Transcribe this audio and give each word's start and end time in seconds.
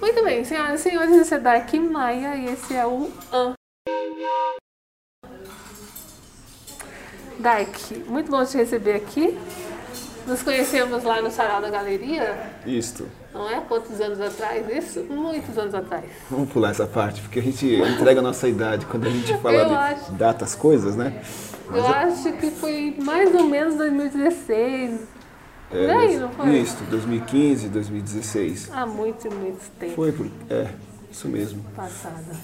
Muito 0.00 0.24
bem, 0.24 0.44
senhoras 0.44 0.80
e 0.80 0.82
senhores, 0.82 1.14
esse 1.16 1.34
é 1.34 1.38
Dark 1.38 1.72
Maia 1.74 2.34
e 2.36 2.46
esse 2.52 2.74
é 2.74 2.86
o 2.86 3.10
An. 3.32 3.52
Dark, 7.38 7.74
muito 8.06 8.30
bom 8.30 8.44
te 8.44 8.56
receber 8.56 8.94
aqui. 8.96 9.38
Nos 10.26 10.42
conhecemos 10.42 11.02
lá 11.02 11.20
no 11.22 11.30
Sarau 11.30 11.60
da 11.62 11.70
Galeria, 11.70 12.38
Isto. 12.66 13.08
não 13.32 13.48
é? 13.48 13.60
Quantos 13.66 13.98
anos 14.00 14.20
atrás 14.20 14.68
isso? 14.68 15.02
Muitos 15.04 15.56
anos 15.58 15.74
atrás. 15.74 16.04
Vamos 16.30 16.50
pular 16.52 16.70
essa 16.70 16.86
parte, 16.86 17.20
porque 17.22 17.38
a 17.38 17.42
gente 17.42 17.66
entrega 17.66 18.20
a 18.20 18.22
nossa 18.22 18.46
idade 18.46 18.84
quando 18.86 19.06
a 19.06 19.10
gente 19.10 19.36
fala 19.38 19.54
Eu 19.56 19.68
de 19.68 19.74
acho. 19.74 20.12
datas, 20.12 20.54
coisas, 20.54 20.94
né? 20.94 21.22
Eu 21.72 21.86
acho 21.86 22.32
que 22.34 22.50
foi 22.50 22.94
mais 23.02 23.34
ou 23.34 23.44
menos 23.44 23.74
2016. 23.76 25.00
É, 25.72 26.16
não 26.18 26.30
foi? 26.30 26.58
Isso, 26.58 26.82
2015, 26.90 27.68
2016. 27.68 28.70
Há 28.72 28.84
muito, 28.86 29.32
muito 29.32 29.70
tempo 29.78 29.94
Foi, 29.94 30.10
por, 30.10 30.26
é, 30.48 30.68
isso 31.10 31.28
mesmo. 31.28 31.62
passada. 31.76 32.34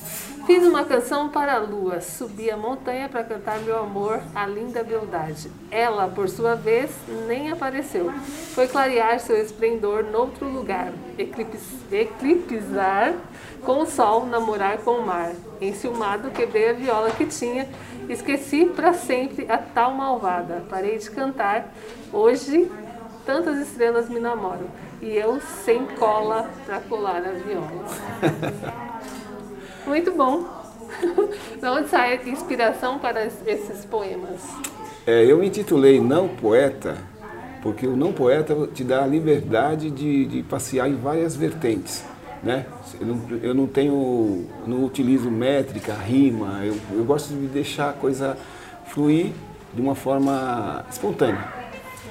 Fiz 0.47 0.63
uma 0.65 0.85
canção 0.85 1.29
para 1.29 1.55
a 1.55 1.59
lua, 1.59 2.01
subi 2.01 2.49
a 2.53 2.57
montanha 2.57 3.09
para 3.09 3.25
cantar 3.25 3.59
meu 3.61 3.77
amor, 3.81 4.21
a 4.33 4.47
linda 4.47 4.85
beldade. 4.85 5.51
Ela, 5.73 6.07
por 6.07 6.29
sua 6.29 6.55
vez, 6.55 6.91
nem 7.27 7.51
apareceu. 7.51 8.13
Foi 8.55 8.69
clarear 8.69 9.19
seu 9.19 9.37
esplendor 9.37 10.05
noutro 10.05 10.49
lugar, 10.49 10.93
eclipsar 11.19 13.15
com 13.63 13.81
o 13.81 13.87
sol, 13.87 14.25
namorar 14.27 14.79
com 14.79 14.93
o 14.93 15.07
mar. 15.07 15.33
Enciumado, 15.61 16.31
quebrei 16.31 16.71
a 16.71 16.73
viola 16.75 17.11
que 17.11 17.27
tinha, 17.27 17.69
esqueci 18.09 18.67
para 18.67 18.93
sempre 18.95 19.51
a 19.51 19.59
tal 19.59 19.95
malvada. 19.95 20.63
Parei 20.71 20.97
de 20.97 21.11
cantar. 21.11 21.75
Hoje, 22.13 22.71
tantas 23.27 23.59
estrelas 23.59 24.09
me 24.09 24.21
namoram. 24.21 24.67
E 25.03 25.15
eu 25.15 25.41
sem 25.65 25.85
cola 25.99 26.49
para 26.65 26.81
colar 26.81 27.19
a 27.19 27.33
viola. 27.33 27.85
Muito 29.87 30.13
bom. 30.13 30.45
De 31.61 31.67
onde 31.67 31.89
sai 31.89 32.17
a 32.17 32.29
inspiração 32.29 32.99
para 32.99 33.27
esses 33.27 33.85
poemas? 33.85 34.41
É, 35.07 35.25
eu 35.25 35.43
intitulei 35.43 36.01
Não 36.01 36.29
Poeta, 36.29 36.97
porque 37.63 37.87
o 37.87 37.97
não 37.97 38.13
poeta 38.13 38.55
te 38.73 38.85
dá 38.85 39.03
a 39.03 39.07
liberdade 39.07 39.91
de, 39.91 40.27
de 40.27 40.43
passear 40.45 40.89
em 40.89 40.95
várias 40.95 41.35
vertentes. 41.35 42.05
Né? 42.43 42.65
Eu, 43.01 43.07
não, 43.07 43.39
eu 43.43 43.55
não 43.55 43.67
tenho, 43.67 44.47
não 44.67 44.85
utilizo 44.85 45.31
métrica, 45.31 45.93
rima, 45.95 46.61
eu, 46.65 46.77
eu 46.93 47.05
gosto 47.05 47.35
de 47.35 47.47
deixar 47.49 47.91
a 47.91 47.93
coisa 47.93 48.37
fluir 48.87 49.33
de 49.75 49.81
uma 49.81 49.95
forma 49.95 50.85
espontânea. 50.89 51.56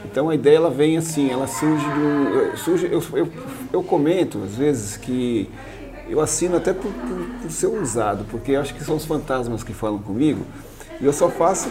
Então 0.09 0.29
a 0.29 0.35
ideia 0.35 0.57
ela 0.57 0.69
vem 0.69 0.97
assim, 0.97 1.29
ela 1.29 1.47
surge 1.47 1.85
de 1.85 1.99
um. 1.99 2.57
Surge, 2.57 2.89
eu, 2.91 3.03
eu, 3.13 3.29
eu 3.73 3.83
comento 3.83 4.41
às 4.43 4.55
vezes 4.55 4.97
que 4.97 5.49
eu 6.07 6.21
assino 6.21 6.57
até 6.57 6.73
por, 6.73 6.91
por, 6.91 7.41
por 7.41 7.51
ser 7.51 7.67
usado, 7.67 8.25
porque 8.29 8.55
acho 8.55 8.73
que 8.73 8.83
são 8.83 8.95
os 8.95 9.05
fantasmas 9.05 9.63
que 9.63 9.73
falam 9.73 9.99
comigo, 9.99 10.45
e 11.01 11.05
eu 11.05 11.11
só 11.11 11.29
faço 11.29 11.69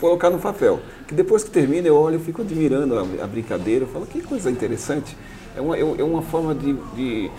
colocar 0.00 0.30
no 0.30 0.38
papel. 0.38 0.80
Que 1.06 1.14
depois 1.14 1.44
que 1.44 1.50
termina 1.50 1.86
eu 1.86 1.96
olho, 1.96 2.16
eu 2.16 2.20
fico 2.20 2.40
admirando 2.40 2.98
a, 2.98 3.02
a 3.24 3.26
brincadeira, 3.26 3.84
eu 3.84 3.88
falo 3.88 4.06
que 4.06 4.22
coisa 4.22 4.50
interessante. 4.50 5.16
É 5.56 5.60
uma, 5.60 5.76
é 5.76 6.02
uma 6.02 6.22
forma 6.22 6.54
de, 6.54 6.72
de, 6.96 7.30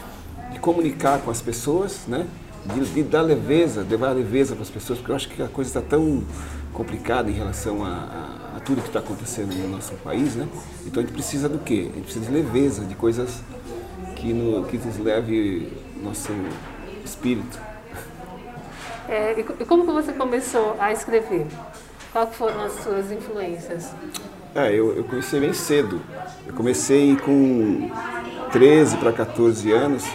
de 0.52 0.60
comunicar 0.60 1.20
com 1.20 1.32
as 1.32 1.42
pessoas, 1.42 2.02
né? 2.08 2.28
De, 2.74 2.86
de 2.86 3.04
dar 3.04 3.22
leveza, 3.22 3.84
de 3.84 3.96
dar 3.96 4.12
leveza 4.12 4.56
para 4.56 4.64
as 4.64 4.70
pessoas, 4.70 5.00
porque 5.00 5.12
eu 5.12 5.16
acho 5.16 5.30
que 5.30 5.42
a 5.42 5.48
coisa 5.48 5.70
está 5.70 5.82
tão 5.82 6.24
complicada 6.74 7.30
em 7.30 7.34
relação 7.34 7.84
a, 7.84 7.90
a, 7.90 8.58
a 8.58 8.60
tudo 8.60 8.82
que 8.82 8.88
está 8.88 9.00
acontecendo 9.00 9.54
no 9.56 9.68
nosso 9.70 9.94
país, 9.96 10.36
né? 10.36 10.48
Então 10.86 11.02
a 11.02 11.06
gente 11.06 11.14
precisa 11.14 11.48
do 11.48 11.60
quê? 11.60 11.90
A 11.92 11.96
gente 11.96 12.04
precisa 12.04 12.26
de 12.26 12.32
leveza, 12.32 12.84
de 12.84 12.96
coisas 12.96 13.42
que, 14.16 14.34
no, 14.34 14.66
que 14.66 14.78
nos 14.78 14.98
leve 14.98 15.72
nosso 16.02 16.32
espírito. 17.04 17.60
É, 19.08 19.40
e 19.40 19.46
e 19.62 19.66
como 19.66 19.86
que 19.86 19.92
você 19.92 20.12
começou 20.14 20.76
a 20.80 20.92
escrever? 20.92 21.46
Quais 22.12 22.36
foram 22.36 22.64
as 22.64 22.72
suas 22.74 23.12
influências? 23.12 23.92
É, 24.56 24.72
eu, 24.72 24.96
eu 24.96 25.04
comecei 25.04 25.40
bem 25.40 25.54
cedo. 25.54 26.02
Eu 26.48 26.54
comecei 26.54 27.16
com 27.18 27.92
13 28.52 28.98
para 28.98 29.12
14 29.12 29.72
anos. 29.72 30.06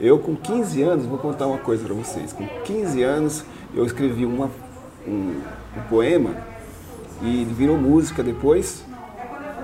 Eu, 0.00 0.18
com 0.18 0.36
15 0.36 0.82
anos, 0.82 1.06
vou 1.06 1.18
contar 1.18 1.46
uma 1.46 1.58
coisa 1.58 1.84
para 1.84 1.94
vocês. 1.94 2.32
Com 2.32 2.46
15 2.64 3.02
anos, 3.02 3.44
eu 3.74 3.84
escrevi 3.84 4.24
uma, 4.24 4.50
um, 5.06 5.40
um 5.76 5.80
poema 5.88 6.36
e 7.20 7.44
virou 7.44 7.76
música 7.76 8.22
depois 8.22 8.84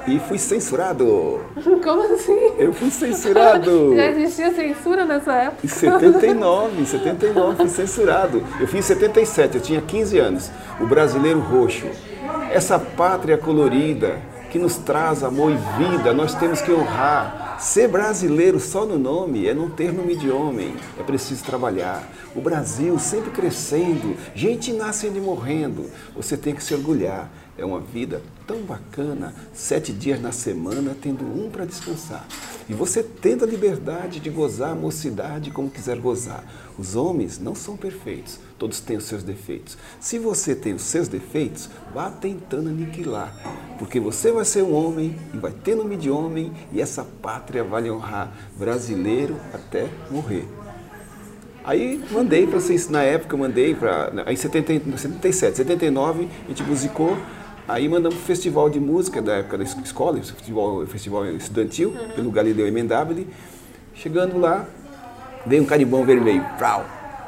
e 0.07 0.19
fui 0.19 0.39
censurado. 0.39 1.41
Como 1.83 2.15
assim? 2.15 2.53
Eu 2.59 2.73
fui 2.73 2.91
censurado. 2.91 3.95
Já 3.97 4.07
existia 4.07 4.53
censura 4.53 5.05
nessa 5.05 5.33
época? 5.35 5.65
Em 5.65 5.69
79, 5.69 6.83
em 6.83 6.85
79 6.85 7.57
fui 7.57 7.69
censurado. 7.69 8.43
Eu 8.61 8.67
fiz 8.67 8.81
em 8.81 8.95
77, 8.95 9.57
eu 9.57 9.63
tinha 9.63 9.81
15 9.81 10.19
anos. 10.19 10.51
O 10.81 10.87
brasileiro 10.87 11.39
roxo. 11.39 11.87
Essa 12.51 12.79
pátria 12.79 13.39
colorida 13.39 14.19
que 14.51 14.59
nos 14.59 14.77
traz 14.77 15.23
amor 15.23 15.53
e 15.53 15.83
vida, 15.83 16.13
nós 16.13 16.35
temos 16.35 16.61
que 16.61 16.73
honrar. 16.73 17.54
Ser 17.59 17.89
brasileiro 17.89 18.59
só 18.59 18.85
no 18.85 18.99
nome 18.99 19.47
é 19.47 19.55
não 19.55 19.71
ter 19.71 19.93
nome 19.93 20.17
de 20.17 20.31
homem. 20.31 20.75
É 20.99 21.03
preciso 21.03 21.45
trabalhar. 21.45 22.09
O 22.35 22.41
Brasil 22.41 22.99
sempre 22.99 23.31
crescendo, 23.31 24.17
gente 24.35 24.73
nascendo 24.73 25.19
e 25.19 25.21
morrendo. 25.21 25.91
Você 26.17 26.37
tem 26.37 26.55
que 26.55 26.63
se 26.63 26.75
orgulhar. 26.75 27.31
É 27.57 27.65
uma 27.65 27.81
vida 27.81 28.21
tão 28.49 28.63
bacana, 28.63 29.33
sete 29.53 29.93
dias 29.93 30.21
na 30.21 30.33
semana, 30.33 30.97
tendo 31.01 31.25
um 31.25 31.49
para 31.49 31.65
descansar. 31.65 32.27
E 32.69 32.73
você 32.73 33.03
tendo 33.03 33.45
a 33.45 33.47
liberdade 33.47 34.19
de 34.19 34.31
gozar 34.31 34.71
a 34.71 34.75
mocidade 34.75 35.51
como 35.51 35.71
quiser 35.71 35.99
gozar. 35.99 36.45
Os 36.77 36.97
homens 36.97 37.39
não 37.39 37.55
são 37.55 37.77
perfeitos, 37.77 38.41
todos 38.59 38.81
têm 38.81 38.97
os 38.97 39.05
seus 39.05 39.23
defeitos. 39.23 39.77
Se 40.01 40.19
você 40.19 40.55
tem 40.55 40.75
os 40.75 40.83
seus 40.83 41.07
defeitos, 41.07 41.69
vá 41.93 42.11
tentando 42.11 42.71
aniquilar, 42.71 43.33
porque 43.79 44.01
você 44.01 44.33
vai 44.33 44.45
ser 44.45 44.63
um 44.63 44.75
homem 44.75 45.17
e 45.33 45.37
vai 45.37 45.53
ter 45.53 45.77
nome 45.77 45.97
de 45.97 46.11
homem 46.11 46.53
e 46.73 46.81
essa 46.81 47.05
pátria 47.05 47.44
vai 47.69 47.83
lhe 47.83 47.91
honrar, 47.91 48.33
brasileiro 48.59 49.37
até 49.53 49.87
morrer. 50.11 50.47
Aí 51.65 52.03
mandei 52.11 52.47
para 52.47 52.61
vocês, 52.61 52.91
na 52.91 53.03
época 53.03 53.35
eu 53.35 53.39
mandei 53.39 53.75
para. 53.75 54.13
Aí 54.27 54.35
em 54.35 54.37
70, 54.37 54.99
77, 54.99 55.57
79, 55.57 56.29
a 56.45 56.49
gente 56.49 56.63
musicou. 56.63 57.17
Aí 57.67 57.89
mandamos 57.89 58.19
pro 58.19 58.27
festival 58.27 58.69
de 58.69 58.79
música 58.79 59.23
da 59.23 59.37
época 59.37 59.57
da 59.57 59.65
escola, 59.65 60.21
festival, 60.23 60.87
festival 60.87 61.27
estudantil, 61.27 61.95
pelo 62.15 62.31
Galileu 62.31 62.67
Emendabile. 62.67 63.27
Chegando 63.95 64.39
lá, 64.39 64.67
veio 65.47 65.63
um 65.63 65.67
carimbão 65.67 66.05
vermelho. 66.05 66.45
Prau. 66.59 66.85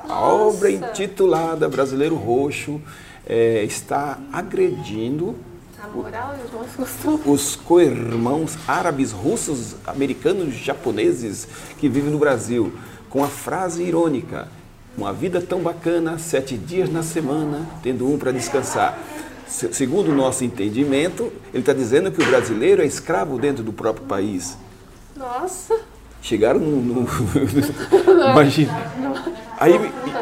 A 0.06 0.20
obra 0.20 0.70
intitulada 0.70 1.68
Brasileiro 1.68 2.14
Roxo 2.14 2.80
eh, 3.26 3.64
está 3.64 4.18
agredindo 4.30 5.34
A 5.82 5.88
moral 5.88 6.34
e 6.40 6.44
os 6.44 6.50
bons 6.50 6.74
costumes. 6.74 7.20
os 7.26 7.56
co-irmãos 7.56 8.56
árabes, 8.66 9.12
russos, 9.12 9.76
americanos, 9.86 10.54
japoneses 10.54 11.46
que 11.78 11.88
vivem 11.88 12.10
no 12.10 12.18
Brasil, 12.18 12.72
com 13.10 13.22
a 13.22 13.28
frase 13.28 13.82
irônica: 13.82 14.48
uma 14.96 15.12
vida 15.12 15.40
tão 15.40 15.60
bacana, 15.60 16.18
sete 16.18 16.56
dias 16.56 16.90
na 16.90 17.02
semana, 17.02 17.66
tendo 17.82 18.10
um 18.10 18.16
para 18.18 18.32
descansar. 18.32 18.98
Se- 19.46 19.72
Segundo 19.72 20.10
o 20.10 20.14
nosso 20.14 20.44
entendimento, 20.44 21.30
ele 21.52 21.60
está 21.60 21.72
dizendo 21.72 22.10
que 22.10 22.22
o 22.22 22.26
brasileiro 22.26 22.82
é 22.82 22.86
escravo 22.86 23.38
dentro 23.38 23.62
do 23.62 23.72
próprio 23.72 24.06
país. 24.06 24.56
Nossa! 25.16 25.78
Chegaram 26.22 26.58
no. 26.58 26.80
no- 27.02 27.08
Imagina. 28.32 28.72
Aí, 29.58 29.72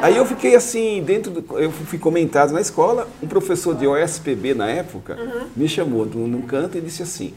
aí 0.01 0.17
eu 0.17 0.25
fiquei 0.25 0.55
assim, 0.55 1.03
dentro 1.03 1.31
do. 1.31 1.59
Eu 1.59 1.71
fui 1.71 1.99
comentado 1.99 2.53
na 2.53 2.61
escola, 2.61 3.09
um 3.23 3.27
professor 3.27 3.75
de 3.75 3.87
OSPB 3.87 4.55
na 4.55 4.69
época 4.69 5.19
me 5.57 5.69
chamou 5.69 6.07
num, 6.07 6.27
num 6.27 6.43
canto 6.43 6.79
e 6.79 6.81
disse 6.81 7.03
assim: 7.03 7.35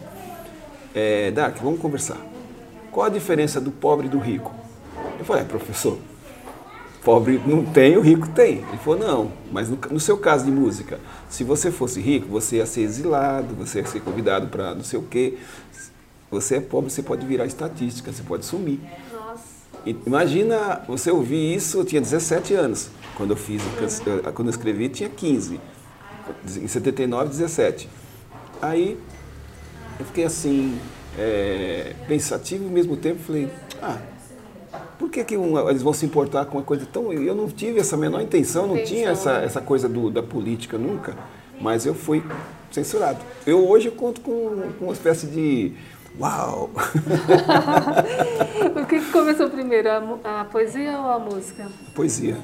é, 0.94 1.32
Dark, 1.32 1.58
vamos 1.62 1.80
conversar. 1.80 2.18
Qual 2.92 3.06
a 3.06 3.10
diferença 3.10 3.62
do 3.62 3.72
pobre 3.72 4.08
e 4.08 4.10
do 4.10 4.20
rico? 4.20 4.54
Eu 5.20 5.26
falei, 5.26 5.44
é, 5.44 5.46
professor, 5.46 5.98
pobre 7.04 7.42
não 7.46 7.64
tem, 7.64 7.98
o 7.98 8.02
rico 8.02 8.28
tem. 8.30 8.66
Ele 8.68 8.78
falou, 8.84 9.00
não, 9.00 9.32
mas 9.52 9.70
no, 9.70 9.78
no 9.92 10.00
seu 10.00 10.18
caso 10.18 10.46
de 10.46 10.52
música, 10.52 11.00
se 11.30 11.44
você 11.44 11.72
fosse 11.72 12.02
rico, 12.02 12.28
você 12.28 12.58
ia 12.58 12.66
ser 12.66 12.82
exilado, 12.82 13.54
você 13.56 13.80
ia 13.80 13.86
ser 13.86 14.02
convidado 14.02 14.48
para 14.48 14.74
não 14.74 14.84
sei 14.84 15.00
o 15.00 15.04
quê. 15.04 15.38
Você 16.30 16.56
é 16.56 16.60
pobre, 16.60 16.90
você 16.90 17.02
pode 17.02 17.26
virar 17.26 17.46
estatística, 17.46 18.12
você 18.12 18.24
pode 18.24 18.46
sumir. 18.46 18.80
Nossa! 19.14 19.57
Imagina 20.06 20.82
você 20.88 21.12
ouvir 21.12 21.56
isso, 21.56 21.80
eu 21.80 21.86
tinha 21.86 22.02
17 22.02 22.54
anos. 22.54 22.90
Quando 23.16 23.32
eu 23.32 23.38
fiz, 23.38 23.62
quando 24.34 24.48
eu 24.48 24.52
escrevi, 24.52 24.90
tinha 24.90 25.10
15. 25.10 25.60
Em 26.62 26.68
79, 26.68 27.30
17. 27.30 27.90
Aí 28.62 28.98
eu 30.00 30.06
fiquei 30.06 30.26
assim, 30.26 30.78
é, 31.18 31.94
pensativo 32.08 32.64
e 32.64 32.68
ao 32.68 32.74
mesmo 32.74 32.98
tempo 32.98 33.20
falei, 33.24 33.50
ah, 33.82 33.98
por 35.00 35.10
que, 35.10 35.24
que 35.24 35.38
um- 35.38 35.70
eles 35.70 35.82
vão 35.82 35.94
se 35.94 36.06
importar 36.06 36.46
com 36.46 36.58
uma 36.58 36.64
coisa 36.64 36.86
tão. 36.92 37.14
Eu 37.14 37.34
não 37.36 37.48
tive 37.48 37.80
essa 37.80 37.96
menor 37.96 38.22
intenção, 38.22 38.68
não 38.68 38.84
tinha 38.84 39.10
essa, 39.10 39.34
essa 39.40 39.62
coisa 39.62 39.88
do, 39.88 40.10
da 40.10 40.22
política 40.22 40.78
nunca, 40.78 41.16
mas 41.62 41.86
eu 41.86 41.94
fui 41.96 42.24
censurado. 42.72 43.20
Eu 43.46 43.68
hoje 43.68 43.88
eu 43.88 43.92
conto 43.94 44.22
com, 44.22 44.72
com 44.78 44.86
uma 44.86 44.94
espécie 44.94 45.28
de, 45.28 45.74
Uau! 46.20 46.72
o 48.76 48.86
que, 48.88 49.00
começou 49.12 49.52
primeiro, 49.52 49.88
a, 49.90 50.42
a, 50.42 50.46
poesia 50.46 50.98
ou 50.98 51.12
a 51.12 51.20
música? 51.20 51.68
Poesia, 51.94 52.38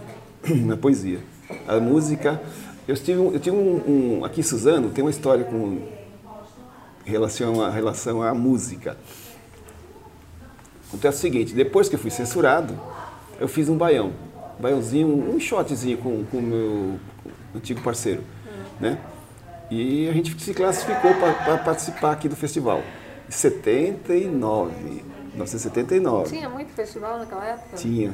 a 0.72 0.78
poesia. 0.78 1.20
A 1.68 1.80
música, 1.80 2.40
eu 2.88 2.96
tive, 2.96 3.20
eu 3.20 3.40
tive 3.40 3.56
um, 3.56 4.20
um, 4.20 4.25
aqui 4.25 4.42
em 4.42 4.44
Suzano, 4.44 4.92
tem 4.92 5.04
uma 5.04 5.10
história 5.10 5.44
com 5.44 5.88
relação 7.04 7.64
a 7.64 7.72
relação 7.72 8.22
à 8.22 8.31
música. 8.34 8.96
Acontece 10.88 11.18
o 11.18 11.22
seguinte, 11.22 11.56
depois 11.56 11.90
que 11.90 11.96
eu 11.96 12.00
fui 12.00 12.12
censurado, 12.12 12.80
eu 13.40 13.48
fiz 13.48 13.70
um 13.70 13.78
baião, 13.78 14.14
um 14.60 14.62
baiãozinho, 14.62 15.08
um 15.08 15.40
shotzinho 15.40 15.98
com 15.98 16.24
o 16.31 16.42
meu 16.42 17.00
antigo 17.56 17.81
parceiro, 17.81 18.24
né? 18.80 19.00
E 19.72 20.08
a 20.08 20.14
gente 20.14 20.40
se 20.40 20.54
classificou 20.54 21.12
para 21.16 21.58
participar 21.58 22.12
aqui 22.12 22.30
do 22.30 22.36
festival. 22.36 22.84
79, 23.30 24.74
1979. 25.31 26.30
Tinha 26.30 26.50
muito 26.50 26.72
festival 26.74 27.18
naquela 27.18 27.46
época? 27.46 27.75
Tinha, 27.78 28.14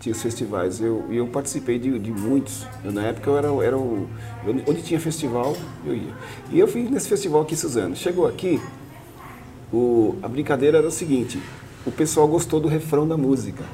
tinha 0.00 0.12
os 0.12 0.22
festivais. 0.22 0.80
Eu, 0.80 1.04
eu 1.10 1.26
participei 1.26 1.78
de, 1.78 1.98
de 1.98 2.10
muitos. 2.10 2.66
Eu, 2.84 2.92
na 2.92 3.02
época 3.02 3.30
eu 3.30 3.38
era, 3.38 3.48
era 3.64 3.78
o. 3.78 4.08
Eu, 4.46 4.54
onde 4.68 4.82
tinha 4.82 5.00
festival, 5.00 5.56
eu 5.84 5.94
ia. 5.94 6.14
E 6.50 6.58
eu 6.58 6.68
fui 6.68 6.82
nesse 6.82 7.08
festival 7.08 7.42
aqui, 7.42 7.56
Suzano. 7.56 7.96
Chegou 7.96 8.26
aqui, 8.26 8.60
o, 9.72 10.16
a 10.22 10.28
brincadeira 10.28 10.78
era 10.78 10.86
o 10.86 10.90
seguinte: 10.90 11.42
o 11.84 11.90
pessoal 11.90 12.28
gostou 12.28 12.60
do 12.60 12.68
refrão 12.68 13.06
da 13.06 13.16
música. 13.16 13.64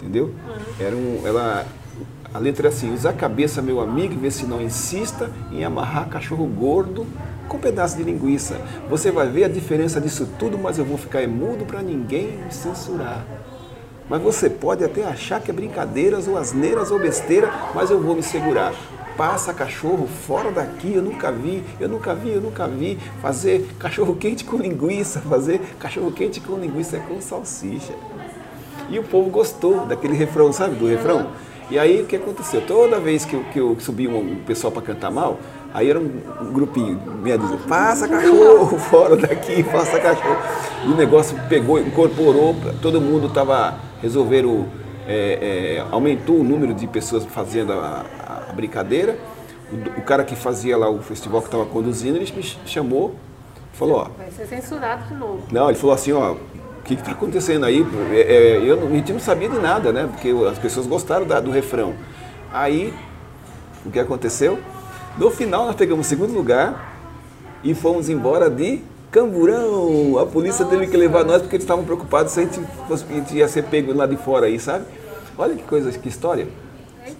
Entendeu? 0.00 0.26
Uhum. 0.26 0.84
Era 0.84 0.96
um, 0.96 1.26
ela, 1.26 1.66
a 2.32 2.38
letra 2.38 2.68
é 2.68 2.70
assim: 2.70 2.92
usa 2.92 3.10
a 3.10 3.12
cabeça, 3.12 3.62
meu 3.62 3.80
amigo, 3.80 4.18
vê 4.18 4.30
se 4.30 4.44
não 4.46 4.60
insista 4.60 5.30
em 5.52 5.64
amarrar 5.64 6.08
cachorro 6.08 6.46
gordo 6.46 7.06
com 7.48 7.56
um 7.56 7.60
pedaço 7.60 7.96
de 7.96 8.02
linguiça. 8.02 8.60
Você 8.88 9.10
vai 9.10 9.26
ver 9.28 9.44
a 9.44 9.48
diferença 9.48 10.00
disso 10.00 10.28
tudo, 10.38 10.58
mas 10.58 10.78
eu 10.78 10.84
vou 10.84 10.98
ficar 10.98 11.26
mudo 11.26 11.64
para 11.64 11.82
ninguém 11.82 12.38
me 12.44 12.52
censurar. 12.52 13.24
Mas 14.08 14.22
você 14.22 14.48
pode 14.48 14.84
até 14.84 15.04
achar 15.04 15.40
que 15.40 15.50
é 15.50 15.54
brincadeiras 15.54 16.28
ou 16.28 16.38
asneiras 16.38 16.90
ou 16.90 16.98
besteira, 16.98 17.52
mas 17.74 17.90
eu 17.90 18.00
vou 18.00 18.14
me 18.14 18.22
segurar. 18.22 18.72
Passa 19.16 19.52
cachorro 19.52 20.06
fora 20.06 20.50
daqui, 20.50 20.94
eu 20.94 21.02
nunca 21.02 21.32
vi, 21.32 21.64
eu 21.80 21.88
nunca 21.88 22.14
vi, 22.14 22.30
eu 22.30 22.40
nunca 22.40 22.68
vi. 22.68 22.98
Fazer 23.20 23.68
cachorro 23.78 24.14
quente 24.14 24.44
com 24.44 24.56
linguiça, 24.56 25.20
fazer 25.20 25.60
cachorro 25.78 26.12
quente 26.12 26.40
com 26.40 26.56
linguiça 26.56 26.98
com 27.00 27.20
salsicha. 27.20 27.92
E 28.88 28.98
o 28.98 29.02
povo 29.02 29.28
gostou 29.28 29.84
daquele 29.86 30.14
refrão, 30.14 30.52
sabe 30.52 30.76
do 30.76 30.86
refrão? 30.86 31.30
E 31.70 31.78
aí 31.78 32.00
o 32.00 32.06
que 32.06 32.16
aconteceu? 32.16 32.62
Toda 32.62 32.98
vez 32.98 33.26
que 33.26 33.34
eu, 33.34 33.44
que 33.52 33.60
eu 33.60 33.76
subi 33.78 34.08
um, 34.08 34.36
pessoal 34.36 34.72
para 34.72 34.80
cantar 34.80 35.10
mal, 35.10 35.38
aí 35.72 35.90
era 35.90 35.98
um, 35.98 36.52
grupinho, 36.52 37.00
me 37.22 37.36
dizendo, 37.36 37.66
passa 37.68 38.08
cachorro 38.08 38.78
fora 38.78 39.16
daqui, 39.16 39.62
passa 39.62 39.98
cachorro. 40.00 40.36
E 40.86 40.88
o 40.88 40.96
negócio 40.96 41.38
pegou, 41.48 41.78
incorporou, 41.78 42.54
todo 42.80 43.00
mundo 43.00 43.26
estava, 43.26 43.78
resolveram, 44.00 44.66
é, 45.06 45.76
é, 45.78 45.84
aumentou 45.90 46.40
o 46.40 46.44
número 46.44 46.74
de 46.74 46.86
pessoas 46.86 47.24
fazendo 47.24 47.72
a, 47.72 48.04
a 48.48 48.52
brincadeira. 48.52 49.18
O, 49.70 50.00
o, 50.00 50.02
cara 50.02 50.24
que 50.24 50.34
fazia 50.34 50.76
lá 50.76 50.88
o 50.88 51.00
festival 51.00 51.40
que 51.42 51.48
estava 51.48 51.66
conduzindo, 51.66 52.16
ele 52.16 52.32
me 52.34 52.42
chamou, 52.64 53.14
falou, 53.72 53.96
ó... 53.96 54.08
Vai 54.16 54.30
ser 54.30 54.46
censurado 54.46 55.08
de 55.08 55.14
novo. 55.14 55.42
Não, 55.52 55.68
ele 55.68 55.78
falou 55.78 55.94
assim, 55.94 56.12
ó, 56.12 56.36
que 56.88 56.94
está 56.94 57.12
acontecendo 57.12 57.66
aí? 57.66 57.86
É, 58.12 58.20
é, 58.20 58.56
eu, 58.64 58.86
a 58.86 58.90
gente 58.90 59.12
não 59.12 59.20
sabia 59.20 59.48
de 59.48 59.58
nada, 59.58 59.92
né? 59.92 60.08
Porque 60.10 60.30
as 60.50 60.58
pessoas 60.58 60.86
gostaram 60.86 61.26
da, 61.26 61.38
do 61.38 61.50
refrão. 61.50 61.94
Aí, 62.50 62.94
o 63.84 63.90
que 63.90 64.00
aconteceu? 64.00 64.58
No 65.18 65.32
final, 65.32 65.66
nós 65.66 65.74
pegamos 65.74 66.06
o 66.06 66.08
segundo 66.08 66.32
lugar 66.32 66.96
e 67.64 67.74
fomos 67.74 68.08
embora 68.08 68.48
de 68.48 68.80
Camburão. 69.10 70.16
A 70.16 70.24
polícia 70.24 70.64
Nossa. 70.64 70.76
teve 70.76 70.88
que 70.88 70.96
levar 70.96 71.24
nós 71.24 71.42
porque 71.42 71.56
eles 71.56 71.64
estavam 71.64 71.84
preocupados 71.84 72.32
se 72.32 72.38
a 72.38 72.44
gente, 72.44 72.60
a 72.88 72.96
gente 72.96 73.34
ia 73.36 73.48
ser 73.48 73.64
pego 73.64 73.92
lá 73.92 74.06
de 74.06 74.16
fora 74.16 74.46
aí, 74.46 74.60
sabe? 74.60 74.84
Olha 75.36 75.56
que 75.56 75.64
coisa, 75.64 75.90
que 75.90 76.08
história. 76.08 76.46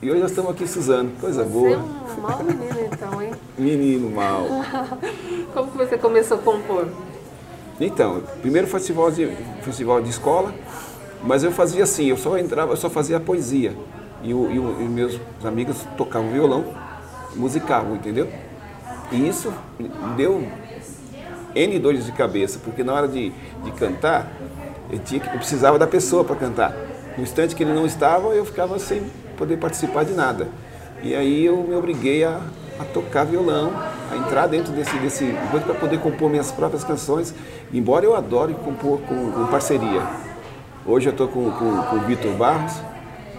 E 0.01 0.09
hoje 0.09 0.21
nós 0.21 0.31
estamos 0.31 0.53
aqui 0.53 0.65
Suzano, 0.65 1.11
coisa 1.21 1.43
você 1.43 1.51
boa. 1.51 1.71
Você 1.71 1.75
é 1.75 1.79
um 1.79 2.21
mau 2.21 2.45
menino 2.45 2.89
então, 2.93 3.23
hein? 3.23 3.33
Menino 3.59 4.11
mal. 4.11 4.47
Como 5.53 5.71
que 5.73 5.79
você 5.79 5.99
começou 5.99 6.39
a 6.39 6.41
compor? 6.41 6.87
Então, 7.81 8.23
primeiro 8.41 8.69
festival 8.69 9.11
de, 9.11 9.27
festival 9.63 10.01
de 10.01 10.11
escola, 10.11 10.55
mas 11.25 11.43
eu 11.43 11.51
fazia 11.51 11.83
assim, 11.83 12.07
eu 12.07 12.17
só 12.17 12.39
entrava, 12.39 12.73
eu 12.73 12.77
só 12.77 12.89
fazia 12.89 13.19
poesia. 13.19 13.75
E, 14.23 14.33
o, 14.33 14.51
e, 14.53 14.59
o, 14.59 14.83
e 14.83 14.85
meus 14.85 15.19
amigos 15.45 15.85
tocavam 15.97 16.31
violão, 16.31 16.65
musicavam, 17.35 17.97
entendeu? 17.97 18.29
E 19.11 19.29
isso 19.29 19.53
deu 20.17 20.47
N 21.55 21.79
dores 21.79 22.05
de 22.05 22.13
cabeça, 22.13 22.61
porque 22.63 22.85
na 22.85 22.93
hora 22.93 23.09
de, 23.09 23.31
de 23.65 23.71
cantar, 23.73 24.31
eu, 24.91 24.99
tinha, 24.99 25.23
eu 25.25 25.39
precisava 25.39 25.79
da 25.79 25.87
pessoa 25.87 26.25
para 26.25 26.37
cantar. 26.37 26.75
No 27.17 27.23
instante 27.23 27.55
que 27.55 27.63
ele 27.63 27.73
não 27.73 27.87
estava, 27.87 28.29
eu 28.29 28.45
ficava 28.45 28.79
sem 28.79 29.03
poder 29.37 29.57
participar 29.57 30.05
de 30.05 30.13
nada. 30.13 30.49
E 31.03 31.15
aí 31.15 31.45
eu 31.45 31.57
me 31.63 31.75
obriguei 31.75 32.25
a, 32.25 32.41
a 32.79 32.85
tocar 32.85 33.25
violão, 33.25 33.73
a 34.11 34.17
entrar 34.17 34.47
dentro 34.47 34.73
desse, 34.73 34.97
desse 34.99 35.35
para 35.51 35.75
poder 35.75 36.01
compor 36.01 36.31
minhas 36.31 36.53
próprias 36.53 36.85
canções, 36.85 37.35
embora 37.73 38.05
eu 38.05 38.15
adore 38.15 38.55
compor 38.55 39.01
com, 39.01 39.33
com 39.33 39.47
parceria. 39.47 40.03
Hoje 40.87 41.09
eu 41.09 41.13
estou 41.13 41.29
com, 41.29 41.51
com, 41.51 41.83
com 41.83 41.97
o 41.97 42.01
Vitor 42.01 42.33
Barros, 42.35 42.75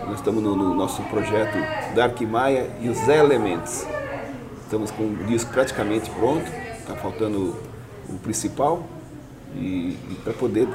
nós 0.09 0.17
estamos 0.17 0.41
no, 0.43 0.55
no, 0.55 0.73
nosso 0.73 1.03
projeto 1.03 1.55
Dark 1.93 2.19
Maia 2.21 2.67
e 2.81 2.89
os 2.89 3.07
Elementos. 3.07 3.85
Estamos 4.63 4.89
com 4.89 5.03
o 5.03 5.15
disco 5.27 5.51
praticamente 5.51 6.09
pronto, 6.09 6.45
está 6.79 6.95
faltando 6.95 7.55
o 8.09 8.17
principal 8.17 8.83
e, 9.55 9.97
e 10.09 10.17
para 10.23 10.33
poder 10.33 10.67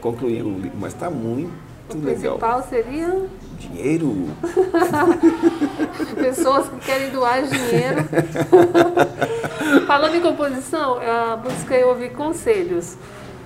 concluir 0.00 0.42
o 0.42 0.58
livro, 0.58 0.78
mas 0.80 0.94
está 0.94 1.10
muito 1.10 1.52
o 1.90 1.98
legal. 2.02 2.36
O 2.36 2.38
principal 2.38 2.62
seria? 2.62 3.28
Dinheiro. 3.58 4.28
Pessoas 6.16 6.68
que 6.70 6.78
querem 6.78 7.10
doar 7.10 7.42
dinheiro. 7.42 8.04
Falando 9.86 10.14
em 10.14 10.20
composição, 10.22 10.98
busquei 11.42 11.84
ouvir 11.84 12.12
conselhos. 12.12 12.96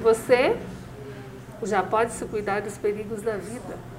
Você 0.00 0.56
já 1.64 1.82
pode 1.82 2.12
se 2.12 2.24
cuidar 2.26 2.60
dos 2.60 2.78
perigos 2.78 3.20
da 3.22 3.36
vida. 3.36 3.93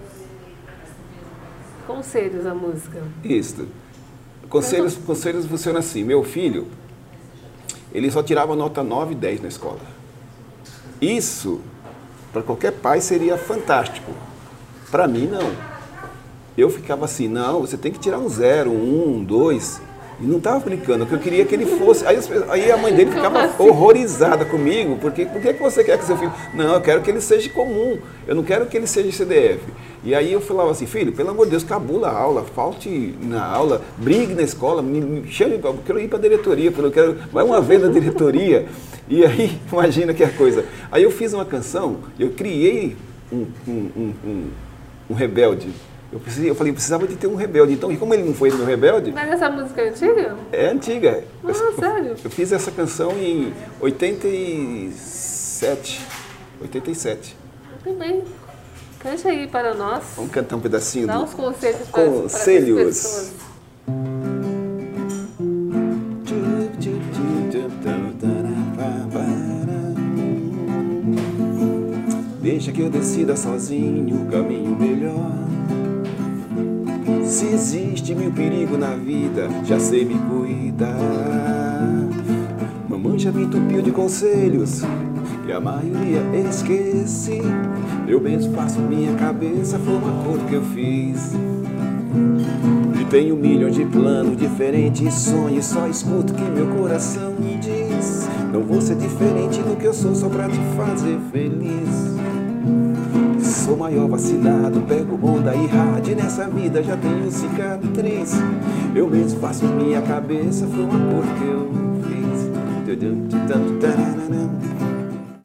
Conselhos 1.87 2.45
a 2.45 2.53
música. 2.53 3.01
Isso. 3.23 3.67
Conselhos, 4.49 4.95
conselhos 4.95 5.45
funcionam 5.45 5.79
assim. 5.79 6.03
Meu 6.03 6.23
filho, 6.23 6.67
ele 7.93 8.09
só 8.11 8.21
tirava 8.21 8.55
nota 8.55 8.83
9 8.83 9.13
e 9.13 9.15
10 9.15 9.41
na 9.41 9.47
escola. 9.47 9.79
Isso, 11.01 11.61
para 12.31 12.41
qualquer 12.41 12.71
pai, 12.71 13.01
seria 13.01 13.37
fantástico. 13.37 14.11
Para 14.89 15.07
mim, 15.07 15.27
não. 15.27 15.51
Eu 16.57 16.69
ficava 16.69 17.05
assim, 17.05 17.27
não, 17.27 17.61
você 17.61 17.77
tem 17.77 17.91
que 17.91 17.99
tirar 17.99 18.17
um 18.17 18.29
zero, 18.29 18.71
um, 18.71 19.23
dois. 19.23 19.81
E 20.19 20.25
não 20.25 20.37
estava 20.37 20.59
brincando, 20.59 21.05
porque 21.05 21.15
eu 21.15 21.19
queria 21.19 21.45
que 21.45 21.53
ele 21.53 21.65
fosse. 21.65 22.05
Aí, 22.05 22.17
aí 22.49 22.71
a 22.71 22.77
mãe 22.77 22.93
dele 22.93 23.11
ficava 23.11 23.41
assim? 23.41 23.63
horrorizada 23.63 24.45
comigo, 24.45 24.97
porque 25.01 25.25
por 25.25 25.41
que, 25.41 25.53
que 25.53 25.61
você 25.61 25.83
quer 25.83 25.97
que 25.97 26.05
seu 26.05 26.17
filho. 26.17 26.31
Não, 26.53 26.75
eu 26.75 26.81
quero 26.81 27.01
que 27.01 27.11
ele 27.11 27.19
seja 27.19 27.49
comum, 27.49 27.97
eu 28.25 28.33
não 28.33 28.43
quero 28.43 28.65
que 28.65 28.77
ele 28.77 28.87
seja 28.87 29.11
CDF. 29.11 29.61
E 30.03 30.15
aí 30.15 30.31
eu 30.31 30.39
falava 30.39 30.71
assim, 30.71 30.85
filho, 30.85 31.11
pelo 31.11 31.31
amor 31.31 31.45
de 31.45 31.51
Deus, 31.51 31.63
cabula 31.63 32.07
a 32.07 32.17
aula, 32.17 32.43
falte 32.43 33.15
na 33.21 33.43
aula, 33.43 33.81
brigue 33.97 34.33
na 34.33 34.43
escola, 34.43 34.81
me, 34.81 35.01
me 35.01 35.31
chame, 35.31 35.59
eu 35.61 35.79
quero 35.85 35.99
ir 35.99 36.07
para 36.07 36.19
a 36.19 36.21
diretoria, 36.21 36.71
eu 36.75 36.91
quero. 36.91 37.17
Vai 37.31 37.43
uma 37.43 37.59
vez 37.59 37.81
na 37.81 37.89
diretoria. 37.89 38.67
E 39.07 39.23
aí, 39.23 39.61
imagina 39.71 40.15
que 40.15 40.23
é 40.23 40.25
a 40.25 40.31
coisa. 40.31 40.65
Aí 40.91 41.03
eu 41.03 41.11
fiz 41.11 41.31
uma 41.31 41.45
canção, 41.45 41.97
eu 42.17 42.31
criei 42.31 42.97
um, 43.31 43.45
um, 43.67 44.13
um, 44.25 44.47
um 45.11 45.13
rebelde 45.13 45.69
eu, 46.15 46.19
precisei, 46.21 46.49
eu 46.49 46.55
falei, 46.55 46.71
eu 46.71 46.75
precisava 46.75 47.05
de 47.05 47.17
ter 47.17 47.27
um 47.27 47.35
rebelde. 47.35 47.73
Então, 47.73 47.91
e 47.91 47.97
como 47.97 48.13
ele 48.13 48.23
não 48.23 48.33
foi 48.33 48.49
meu 48.49 48.65
rebelde. 48.65 49.11
Mas 49.11 49.29
essa 49.29 49.49
música 49.49 49.81
é 49.81 49.89
antiga? 49.89 50.37
É 50.49 50.67
antiga. 50.67 51.25
Ah, 51.43 51.49
eu, 51.49 51.75
sério? 51.75 52.15
Eu 52.23 52.29
fiz 52.29 52.53
essa 52.53 52.71
canção 52.71 53.11
em 53.19 53.53
87. 53.81 55.99
87. 56.61 57.35
Muito 57.85 57.99
bem. 57.99 58.23
Cante 58.99 59.27
aí 59.27 59.45
para 59.45 59.73
nós. 59.73 60.05
Vamos 60.15 60.31
cantar 60.31 60.55
um 60.55 60.61
pedacinho 60.61 61.05
Dá 61.05 61.17
do... 61.17 61.25
uns 61.25 61.33
conselhos 61.33 61.85
para, 61.89 62.05
conselhos. 62.05 62.79
para 62.79 62.87
as 62.87 62.95
pessoas. 62.95 63.33
Deixa 72.41 72.71
que 72.71 72.79
eu 72.79 72.89
decida 72.89 73.35
sozinho 73.35 74.21
o 74.21 74.25
caminho 74.31 74.77
melhor. 74.79 75.45
Se 77.25 77.47
existe 77.47 78.15
mil 78.15 78.31
perigo 78.31 78.77
na 78.77 78.95
vida, 78.95 79.49
já 79.65 79.79
sei 79.79 80.05
me 80.05 80.15
cuidar. 80.29 81.81
Mamãe 82.87 83.19
já 83.19 83.31
me 83.31 83.43
entupiu 83.43 83.81
de 83.81 83.91
conselhos 83.91 84.83
e 85.47 85.51
a 85.51 85.59
maioria 85.59 86.21
esqueci. 86.47 87.41
Eu 88.07 88.21
mesmo 88.21 88.53
faço 88.53 88.79
minha 88.79 89.13
cabeça, 89.15 89.79
foi 89.79 89.95
uma 89.95 90.23
cor 90.23 90.39
que 90.47 90.53
eu 90.53 90.61
fiz. 90.61 91.33
Tenho 93.09 93.37
milhões 93.37 93.75
de 93.75 93.85
planos 93.85 94.35
diferentes, 94.35 95.13
sonhos, 95.13 95.65
só 95.65 95.87
escuto 95.87 96.33
que 96.33 96.43
meu 96.43 96.67
coração 96.75 97.33
me 97.39 97.55
diz. 97.57 98.27
Não 98.51 98.61
vou 98.61 98.81
ser 98.81 98.95
diferente 98.97 99.61
do 99.61 99.77
que 99.77 99.85
eu 99.85 99.93
sou 99.93 100.13
só 100.13 100.27
pra 100.27 100.49
te 100.49 100.59
fazer 100.75 101.17
feliz. 101.31 102.15
Sou 103.65 103.75
maior 103.75 104.07
vacilado, 104.07 104.79
pego 104.81 105.19
onda 105.27 105.55
e 105.55 105.65
rádio 105.65 106.15
nessa 106.15 106.47
vida 106.47 106.83
já 106.83 106.95
tenho 106.97 107.31
cicatriz. 107.31 108.33
Eu 108.93 109.09
mesmo 109.09 109.39
faço 109.39 109.65
minha 109.65 110.03
cabeça, 110.03 110.67
foi 110.67 110.83
um 110.83 110.91
amor 110.91 111.23
que 111.23 111.45
eu 111.47 111.67
fiz. 112.03 112.51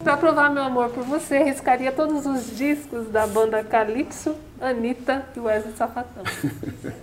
Pra 0.03 0.15
provar 0.17 0.51
meu 0.51 0.61
amor 0.61 0.89
por 0.89 1.03
você, 1.03 1.39
riscaria 1.39 1.91
todos 1.91 2.27
os 2.27 2.55
discos 2.55 3.07
da 3.07 3.25
banda 3.25 3.63
Calypso, 3.63 4.35
Anitta 4.61 5.25
e 5.35 5.39
Wesley 5.39 5.73
Safatão. 5.75 6.21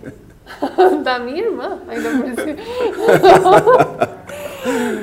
da 1.03 1.19
minha 1.19 1.43
irmã, 1.43 1.79
ainda 1.89 2.11
por 2.11 2.27
cima. 2.43 2.59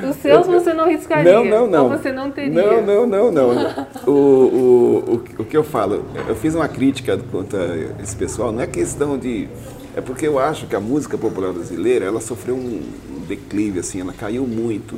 Os 0.09 0.15
seus 0.17 0.47
você 0.47 0.73
não 0.73 0.87
riscaria? 0.87 1.33
Não, 1.33 1.45
não, 1.45 1.67
não. 1.67 1.83
Ou 1.83 1.97
você 1.97 2.11
não 2.11 2.31
teria? 2.31 2.81
Não, 2.81 2.81
não, 2.81 3.07
não, 3.07 3.31
não. 3.31 3.87
o, 4.05 4.11
o, 4.11 5.13
o, 5.13 5.41
o 5.41 5.45
que 5.45 5.55
eu 5.55 5.63
falo, 5.63 6.05
eu 6.27 6.35
fiz 6.35 6.55
uma 6.55 6.67
crítica 6.67 7.17
contra 7.31 7.59
esse 8.01 8.15
pessoal, 8.15 8.51
não 8.51 8.61
é 8.61 8.67
questão 8.67 9.17
de... 9.17 9.47
É 9.95 10.01
porque 10.01 10.27
eu 10.27 10.37
acho 10.37 10.67
que 10.67 10.75
a 10.75 10.79
música 10.79 11.17
popular 11.17 11.51
brasileira, 11.51 12.05
ela 12.05 12.21
sofreu 12.21 12.55
um 12.55 12.81
declive, 13.27 13.79
assim, 13.79 13.99
ela 14.01 14.13
caiu 14.13 14.45
muito. 14.45 14.97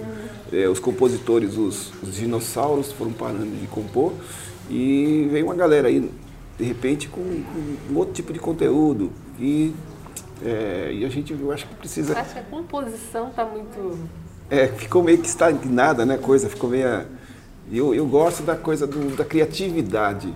É, 0.51 0.67
os 0.67 0.79
compositores, 0.79 1.57
os, 1.57 1.91
os 2.01 2.15
dinossauros 2.15 2.91
foram 2.91 3.11
parando 3.11 3.55
de 3.55 3.67
compor 3.67 4.13
e 4.69 5.27
veio 5.31 5.45
uma 5.45 5.55
galera 5.55 5.87
aí, 5.87 6.09
de 6.57 6.63
repente, 6.63 7.07
com, 7.07 7.21
com 7.21 7.93
um 7.93 7.97
outro 7.97 8.13
tipo 8.13 8.33
de 8.33 8.39
conteúdo. 8.39 9.11
E, 9.39 9.73
é, 10.43 10.91
e 10.91 11.05
a 11.05 11.09
gente, 11.09 11.33
eu 11.33 11.51
acho 11.51 11.65
que 11.65 11.75
precisa... 11.75 12.17
Acho 12.19 12.33
que 12.33 12.39
a 12.39 12.43
composição 12.43 13.29
está 13.29 13.45
muito 13.45 13.97
é, 14.49 14.67
ficou 14.67 15.03
meio 15.03 15.19
que 15.19 15.27
estagnada, 15.27 16.05
né? 16.05 16.17
Coisa, 16.17 16.49
ficou 16.49 16.69
meio. 16.69 16.87
Eu, 17.71 17.93
eu 17.93 18.05
gosto 18.07 18.41
da 18.43 18.55
coisa 18.55 18.87
do, 18.87 19.15
da 19.15 19.23
criatividade. 19.23 20.33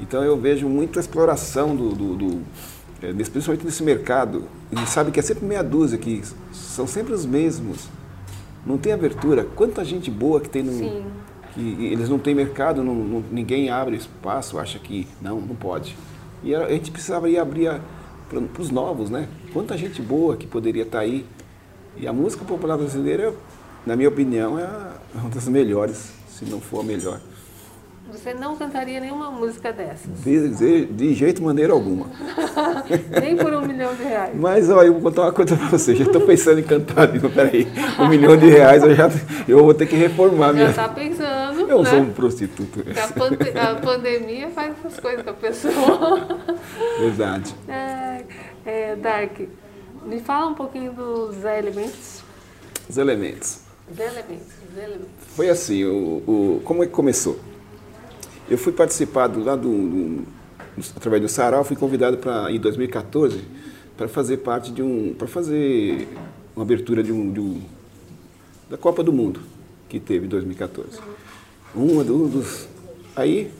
Então 0.00 0.22
eu 0.22 0.36
vejo 0.36 0.68
muita 0.68 1.00
exploração 1.00 1.74
do, 1.74 1.90
do, 1.94 2.16
do 2.16 2.42
é, 3.02 3.12
principalmente 3.12 3.64
nesse 3.64 3.82
mercado. 3.82 4.44
E 4.70 4.86
sabe 4.86 5.10
que 5.10 5.18
é 5.18 5.22
sempre 5.22 5.44
meia 5.44 5.62
dúzia 5.62 5.98
que 5.98 6.22
são 6.52 6.86
sempre 6.86 7.12
os 7.12 7.26
mesmos. 7.26 7.88
Não 8.64 8.78
tem 8.78 8.92
abertura. 8.92 9.44
Quanta 9.56 9.84
gente 9.84 10.10
boa 10.10 10.40
que 10.40 10.48
tem 10.48 10.62
no. 10.62 10.72
Sim. 10.72 11.04
Que 11.54 11.86
eles 11.86 12.08
não 12.10 12.18
têm 12.18 12.34
mercado, 12.34 12.84
não, 12.84 12.94
não, 12.94 13.24
ninguém 13.32 13.70
abre 13.70 13.96
espaço, 13.96 14.58
acha 14.58 14.78
que 14.78 15.08
não, 15.22 15.40
não 15.40 15.56
pode. 15.56 15.96
E 16.44 16.54
a, 16.54 16.66
a 16.66 16.70
gente 16.70 16.90
precisava 16.90 17.30
ir 17.30 17.38
abrir 17.38 17.80
para 18.28 18.60
os 18.62 18.70
novos, 18.70 19.08
né? 19.08 19.26
Quanta 19.52 19.76
gente 19.76 20.02
boa 20.02 20.36
que 20.36 20.46
poderia 20.46 20.82
estar 20.82 20.98
tá 20.98 21.04
aí. 21.04 21.24
E 21.96 22.06
a 22.06 22.12
música 22.12 22.44
popular 22.44 22.76
brasileira 22.76 23.32
na 23.86 23.94
minha 23.94 24.08
opinião, 24.08 24.58
é 24.58 24.68
uma 25.14 25.30
das 25.30 25.46
melhores, 25.46 26.10
se 26.28 26.44
não 26.44 26.60
for 26.60 26.80
a 26.80 26.82
melhor. 26.82 27.20
Você 28.10 28.32
não 28.34 28.56
cantaria 28.56 29.00
nenhuma 29.00 29.30
música 29.30 29.72
dessas? 29.72 30.22
De, 30.22 30.48
de, 30.48 30.86
de 30.86 31.14
jeito 31.14 31.42
maneira 31.42 31.72
alguma. 31.72 32.06
Nem 33.20 33.36
por 33.36 33.52
um 33.52 33.62
milhão 33.62 33.94
de 33.94 34.02
reais. 34.04 34.34
Mas 34.34 34.70
olha, 34.70 34.86
eu 34.86 34.92
vou 34.94 35.02
contar 35.02 35.22
uma 35.22 35.32
coisa 35.32 35.56
para 35.56 35.68
você. 35.68 35.94
Já 35.94 36.04
estou 36.04 36.20
pensando 36.22 36.60
em 36.60 36.62
cantar. 36.62 37.08
Digo, 37.08 37.28
peraí, 37.28 37.66
um 37.98 38.08
milhão 38.08 38.36
de 38.36 38.48
reais 38.48 38.82
eu 38.84 38.94
já 38.94 39.10
eu 39.46 39.64
vou 39.64 39.74
ter 39.74 39.86
que 39.86 39.96
reformar. 39.96 40.48
Já 40.48 40.52
minha... 40.52 40.70
está 40.70 40.88
pensando. 40.88 41.60
Eu 41.68 41.82
né? 41.82 41.90
sou 41.90 41.98
um 42.00 42.12
prostituto. 42.12 42.84
A, 42.90 43.12
pande 43.12 43.58
a, 43.58 43.74
pandemia 43.74 44.50
faz 44.50 44.74
essas 44.78 45.00
coisas 45.00 45.22
com 45.22 45.30
a 45.30 45.34
pessoa. 45.34 46.28
Verdade. 47.00 47.54
É, 47.68 48.24
é, 48.64 48.96
Dark, 48.96 49.40
me 50.04 50.20
fala 50.20 50.46
um 50.46 50.54
pouquinho 50.54 50.92
dos 50.92 51.44
elementos. 51.44 52.22
Os 52.88 52.96
elementos. 52.96 53.65
Os 53.90 53.98
elementos, 53.98 54.46
os 54.70 54.78
elementos. 54.78 55.10
Foi 55.34 55.48
assim, 55.48 55.84
o, 55.84 56.22
o, 56.26 56.62
como 56.64 56.82
é 56.82 56.86
que 56.86 56.92
começou? 56.92 57.38
Eu 58.48 58.58
fui 58.58 58.72
participar 58.72 59.28
do, 59.28 59.42
lá 59.42 59.56
do, 59.56 59.68
do 59.68 60.26
através 60.96 61.22
do 61.22 61.28
Sarau, 61.28 61.64
fui 61.64 61.76
convidado 61.76 62.18
para 62.18 62.50
em 62.50 62.60
2014 62.60 63.42
para 63.96 64.08
fazer 64.08 64.38
parte 64.38 64.70
de 64.70 64.82
um, 64.82 65.14
para 65.14 65.26
fazer 65.26 66.06
uma 66.54 66.62
abertura 66.62 67.02
de 67.02 67.12
um, 67.12 67.32
de 67.32 67.40
um, 67.40 67.62
da 68.68 68.76
Copa 68.76 69.02
do 69.02 69.12
Mundo 69.12 69.40
que 69.88 69.98
teve 69.98 70.26
em 70.26 70.28
2014. 70.28 70.98
Uhum. 71.74 72.00
Um, 72.00 72.28
dos, 72.28 72.68
aí 73.14 73.50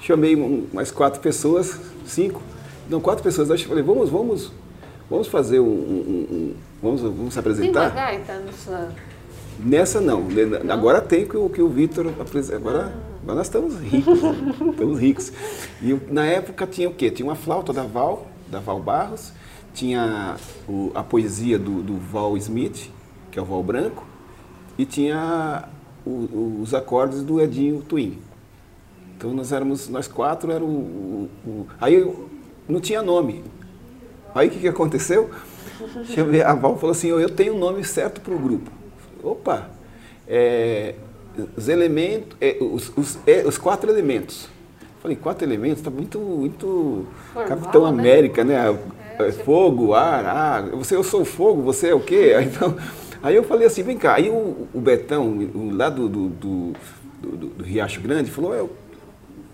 chamei 0.00 0.36
mais 0.72 0.90
quatro 0.90 1.20
pessoas, 1.20 1.80
cinco, 2.06 2.42
não 2.88 3.00
quatro 3.00 3.22
pessoas, 3.22 3.50
acho 3.50 3.62
que 3.62 3.68
falei 3.68 3.82
vamos, 3.82 4.10
vamos, 4.10 4.52
vamos 5.08 5.28
fazer 5.28 5.60
um, 5.60 5.64
um, 5.64 6.26
um 6.30 6.54
vamos, 6.82 7.00
vamos 7.00 7.32
se 7.32 7.38
apresentar. 7.38 7.90
Tem 7.90 8.02
uma 8.02 8.10
gaita 8.10 8.38
no 8.40 8.52
Nessa 9.58 10.00
não. 10.00 10.22
não. 10.22 10.74
Agora 10.74 11.00
tem 11.00 11.24
o, 11.24 11.48
que 11.48 11.62
o 11.62 11.68
Vitor 11.68 12.08
apresenta. 12.20 12.56
Agora, 12.56 12.92
agora 13.22 13.38
nós 13.38 13.46
estamos 13.46 13.78
ricos. 13.80 14.22
Né? 14.22 14.54
estamos 14.70 15.00
ricos. 15.00 15.32
E 15.82 15.98
na 16.10 16.26
época 16.26 16.66
tinha 16.66 16.88
o 16.88 16.94
quê? 16.94 17.10
Tinha 17.10 17.26
uma 17.26 17.34
flauta 17.34 17.72
da 17.72 17.82
Val, 17.82 18.26
da 18.48 18.60
Val 18.60 18.80
Barros, 18.80 19.32
tinha 19.74 20.36
o, 20.68 20.90
a 20.94 21.02
poesia 21.02 21.58
do, 21.58 21.82
do, 21.82 21.96
Val 21.96 22.36
Smith, 22.36 22.90
que 23.30 23.38
é 23.38 23.42
o 23.42 23.44
Val 23.44 23.62
Branco, 23.62 24.04
e 24.78 24.84
tinha 24.84 25.64
o, 26.04 26.60
os 26.62 26.74
acordes 26.74 27.22
do 27.22 27.40
Edinho 27.40 27.82
Twin. 27.82 28.18
Então 29.16 29.32
nós 29.32 29.52
éramos, 29.52 29.88
nós 29.88 30.06
quatro 30.06 30.52
era 30.52 30.62
o, 30.62 31.28
o 31.46 31.66
aí 31.80 32.14
não 32.68 32.80
tinha 32.80 33.02
nome. 33.02 33.42
Aí 34.34 34.48
o 34.48 34.50
que, 34.50 34.60
que 34.60 34.68
aconteceu? 34.68 35.30
A 36.46 36.54
Val 36.54 36.76
falou 36.76 36.92
assim, 36.92 37.08
eu 37.08 37.30
tenho 37.30 37.54
o 37.54 37.58
nome 37.58 37.82
certo 37.84 38.20
para 38.20 38.34
o 38.34 38.38
grupo 38.38 38.70
opa, 39.26 39.70
é, 40.28 40.94
os 41.56 41.68
elementos, 41.68 42.36
é, 42.40 42.56
os, 42.60 42.92
os, 42.96 43.18
é, 43.26 43.46
os, 43.46 43.58
quatro 43.58 43.90
elementos. 43.90 44.48
Falei, 45.00 45.16
quatro 45.16 45.46
elementos, 45.46 45.78
está 45.78 45.90
muito, 45.90 46.18
muito 46.18 47.06
Formal, 47.32 47.48
Capitão 47.48 47.82
né? 47.82 47.88
América, 47.88 48.44
né? 48.44 48.78
É, 49.18 49.30
tipo... 49.30 49.44
Fogo, 49.44 49.94
ar, 49.94 50.24
água. 50.24 50.76
Você, 50.78 50.96
eu 50.96 51.04
sou 51.04 51.22
o 51.22 51.24
fogo, 51.24 51.62
você 51.62 51.88
é 51.88 51.94
o 51.94 52.00
quê? 52.00 52.34
Então, 52.42 52.76
aí 53.22 53.34
eu 53.34 53.44
falei 53.44 53.66
assim, 53.66 53.82
vem 53.82 53.96
cá. 53.96 54.14
Aí 54.14 54.28
o, 54.28 54.68
o 54.72 54.80
Betão, 54.80 55.26
o, 55.26 55.70
lá 55.74 55.88
do, 55.88 56.08
do, 56.08 56.28
do, 56.28 56.72
do, 57.22 57.62
Riacho 57.62 58.00
Grande, 58.00 58.30
falou, 58.30 58.54
eu 58.54 58.70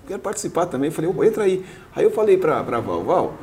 quero 0.07 0.21
participar 0.21 0.67
também. 0.67 0.89
Eu 0.89 0.93
falei, 0.93 1.29
entra 1.29 1.45
aí. 1.45 1.65
Aí 1.95 2.05
eu 2.05 2.11
falei 2.11 2.37
para 2.37 2.59
a 2.59 2.63
Val, 2.63 3.03
Val, 3.03 3.35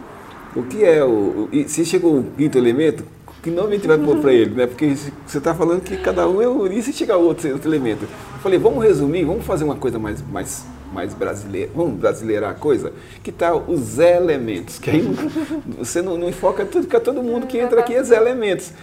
o 0.55 0.63
que 0.63 0.83
é 0.83 1.03
o. 1.03 1.49
Se 1.67 1.85
chegou 1.85 2.19
o 2.19 2.23
quinto 2.37 2.57
elemento, 2.57 3.03
que 3.41 3.49
nome 3.49 3.69
a 3.69 3.75
gente 3.75 3.87
vai 3.87 3.97
pôr 3.97 4.17
para 4.17 4.33
ele, 4.33 4.53
né? 4.53 4.67
Porque 4.67 4.95
você 4.95 5.37
está 5.37 5.55
falando 5.55 5.81
que 5.81 5.95
cada 5.97 6.27
um 6.27 6.41
é 6.41 6.47
um 6.47 6.67
e 6.67 6.81
chega 6.81 7.15
outro, 7.15 7.49
outro 7.51 7.69
elemento. 7.69 8.03
Eu 8.03 8.39
falei, 8.41 8.59
vamos 8.59 8.83
resumir, 8.83 9.23
vamos 9.23 9.45
fazer 9.45 9.63
uma 9.63 9.75
coisa 9.75 9.97
mais, 9.97 10.21
mais, 10.21 10.65
mais 10.93 11.13
brasileira, 11.13 11.71
vamos 11.73 11.99
brasileirar 11.99 12.51
a 12.51 12.53
coisa? 12.53 12.91
Que 13.23 13.31
tal 13.31 13.63
os 13.67 13.97
elementos? 13.97 14.77
Que 14.77 14.89
aí 14.89 15.01
você 15.77 16.01
não, 16.01 16.17
não 16.17 16.27
enfoca 16.27 16.65
tudo, 16.65 16.87
que 16.87 16.99
todo 16.99 17.23
mundo 17.23 17.47
que 17.47 17.57
entra 17.57 17.79
aqui 17.79 17.95
é 17.95 18.01
os 18.01 18.11
elementos. 18.11 18.73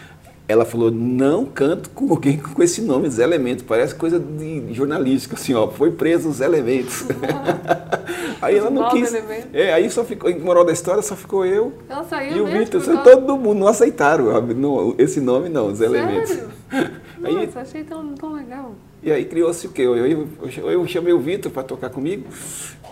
Ela 0.49 0.65
falou, 0.65 0.93
não 0.93 1.45
canto 1.45 1.91
com 1.91 2.09
alguém 2.09 2.39
com 2.39 2.63
esse 2.63 2.81
nome, 2.81 3.11
Zé 3.11 3.25
Elementos. 3.25 3.65
Parece 3.65 3.93
coisa 3.97 4.21
de 4.21 4.73
jornalística, 4.73 5.35
assim, 5.35 5.53
ó. 5.55 5.67
Foi 5.67 5.91
preso 5.91 6.29
os 6.29 6.41
elementos. 6.41 7.05
aí 8.41 8.57
ela 8.57 8.71
não 8.71 8.89
quis. 8.91 9.13
É, 9.53 9.73
aí 9.73 9.91
só 9.91 10.05
ficou, 10.05 10.31
em 10.31 10.39
moral 10.39 10.65
da 10.65 10.73
história, 10.73 11.03
só 11.03 11.17
ficou 11.17 11.45
eu 11.45 11.73
ela 11.89 12.37
e 12.37 12.41
o 12.41 12.47
Vitor. 12.47 12.83
Todo 13.03 13.37
mundo 13.37 13.61
não 13.61 13.69
aceitaram 13.69 14.27
esse 14.99 15.21
nome, 15.21 15.49
não, 15.49 15.75
Zé 15.75 15.87
Elementos. 15.87 16.39
Aí, 17.25 17.47
Nossa, 17.47 17.61
achei 17.61 17.83
tão, 17.83 18.15
tão 18.15 18.35
legal. 18.35 18.75
E 19.03 19.11
aí 19.11 19.25
criou-se 19.25 19.67
o 19.67 19.71
quê? 19.71 19.83
Eu, 19.83 19.97
eu, 19.97 20.29
eu, 20.71 20.87
chamei 20.87 21.13
o 21.13 21.19
Vitor 21.19 21.51
para 21.51 21.63
tocar 21.63 21.89
comigo 21.89 22.25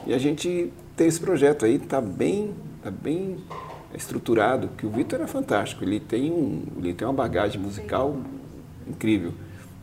e 0.07 0.15
a 0.15 0.19
gente 0.19 0.73
tem 0.97 1.07
esse 1.07 1.21
projeto 1.21 1.65
aí, 1.65 1.79
tá 1.79 2.01
bem, 2.01 2.55
tá 2.83 2.91
bem 2.91 3.37
estruturado, 3.95 4.71
que 4.79 4.87
o 4.87 4.91
Vitor 4.91 5.21
é 5.21 5.27
fantástico, 5.27 5.85
ele 5.85 6.01
tem, 6.01 6.31
um, 6.31 6.63
ele 6.79 6.95
tem 6.95 7.07
uma 7.07 7.15
bagagem 7.15 7.61
musical 7.61 8.17
incrível. 8.89 9.33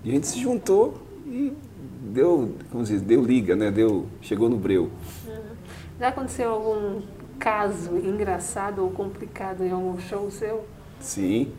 E 0.03 0.10
a 0.10 0.13
gente 0.13 0.27
se 0.27 0.39
juntou 0.39 1.01
e 1.27 1.53
deu, 2.01 2.56
como 2.72 2.84
diz, 2.84 3.01
deu 3.01 3.24
liga, 3.24 3.56
né? 3.56 3.72
Deu, 3.72 4.06
chegou 4.22 4.50
no 4.50 4.58
breu. 4.58 4.89
Já 6.01 6.08
aconteceu 6.08 6.50
algum 6.50 7.00
caso 7.38 7.96
engraçado 7.96 8.84
ou 8.84 8.89
complicado 8.89 9.63
em 9.63 9.70
algum 9.70 10.00
show 10.00 10.31
seu? 10.31 10.65
Sim, 11.00 11.53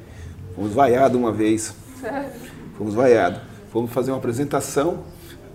fomos 0.56 0.72
vaiados 0.72 1.16
uma 1.16 1.30
vez. 1.30 1.72
Sério? 2.00 2.28
Fomos 2.76 2.92
vaiados. 2.92 3.40
Fomos 3.70 3.92
fazer 3.92 4.10
uma 4.10 4.18
apresentação, 4.18 5.04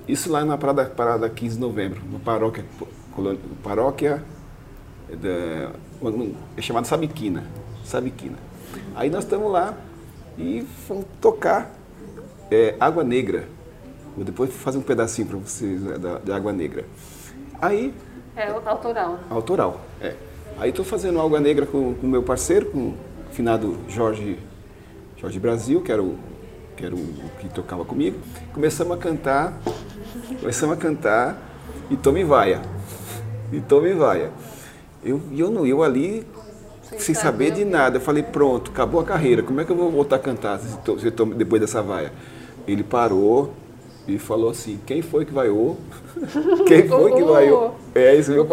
isso 0.08 0.32
lá 0.32 0.46
na 0.46 0.58
Parada, 0.58 0.86
Parada 0.86 1.30
15 1.30 1.56
de 1.56 1.60
novembro, 1.60 2.02
na 2.10 2.18
paróquia, 2.20 2.64
paróquia 3.62 4.24
da, 5.10 5.74
é 6.56 6.62
chamado 6.62 6.88
Sabiquina. 6.88 7.44
Sabiquina. 7.84 8.38
Aí 8.96 9.10
nós 9.10 9.26
estamos 9.26 9.52
lá 9.52 9.78
e 10.38 10.66
fomos 10.88 11.04
tocar 11.20 11.74
é, 12.50 12.74
Água 12.80 13.04
Negra. 13.04 13.50
Vou 14.16 14.24
depois 14.24 14.50
fazer 14.54 14.78
um 14.78 14.82
pedacinho 14.82 15.28
para 15.28 15.38
vocês 15.40 15.82
né, 15.82 15.98
da, 15.98 16.20
de 16.20 16.32
Água 16.32 16.54
Negra. 16.54 16.86
Aí. 17.62 17.94
É 18.38 18.48
autoral. 18.70 19.20
Autoral, 19.32 19.82
é. 20.00 20.14
Aí 20.60 20.70
estou 20.70 20.86
fazendo 20.86 21.20
Água 21.20 21.40
Negra 21.40 21.66
com 21.66 21.96
o 22.02 22.08
meu 22.08 22.22
parceiro, 22.22 22.68
com 22.68 22.94
finado 23.32 23.76
Jorge, 23.90 24.38
Jorge 25.18 25.40
Brasil, 25.40 25.82
que 25.82 25.92
era 25.92 26.04
o 26.04 26.16
que 26.76 26.86
era 26.86 26.94
o 26.94 27.14
que 27.40 27.50
tocava 27.50 27.84
comigo. 27.84 28.20
Começamos 28.54 28.96
a 28.96 29.00
cantar, 29.00 29.60
começamos 30.40 30.78
a 30.78 30.80
cantar 30.80 31.36
e 31.90 31.98
tome 31.98 32.24
vaia. 32.24 32.62
E 33.52 33.60
tome 33.60 33.92
vaia. 33.94 34.32
Eu, 35.04 35.20
eu, 35.36 35.50
não, 35.50 35.66
eu 35.66 35.82
ali, 35.82 36.24
sem, 36.84 37.00
sem 37.00 37.16
saber 37.16 37.50
de 37.50 37.66
nada, 37.66 37.98
eu 37.98 38.02
falei, 38.02 38.22
pronto, 38.22 38.70
acabou 38.70 39.02
a 39.02 39.04
carreira, 39.04 39.42
como 39.42 39.60
é 39.60 39.66
que 39.66 39.72
eu 39.72 39.76
vou 39.76 39.90
voltar 39.90 40.18
a 40.18 40.20
cantar 40.20 40.60
se, 40.60 40.70
se, 40.70 41.12
depois 41.36 41.60
dessa 41.60 41.82
vaia? 41.82 42.12
Ele 42.68 42.84
parou 42.84 43.52
e 44.08 44.18
falou 44.18 44.50
assim, 44.50 44.80
quem 44.86 45.02
foi 45.02 45.26
que 45.26 45.34
vaiou? 45.34 45.78
Quem 46.66 46.88
foi 46.88 47.14
que 47.14 47.24
vaiou? 47.24 47.76
É 47.94 48.16
isso 48.16 48.32
mesmo. 48.32 48.48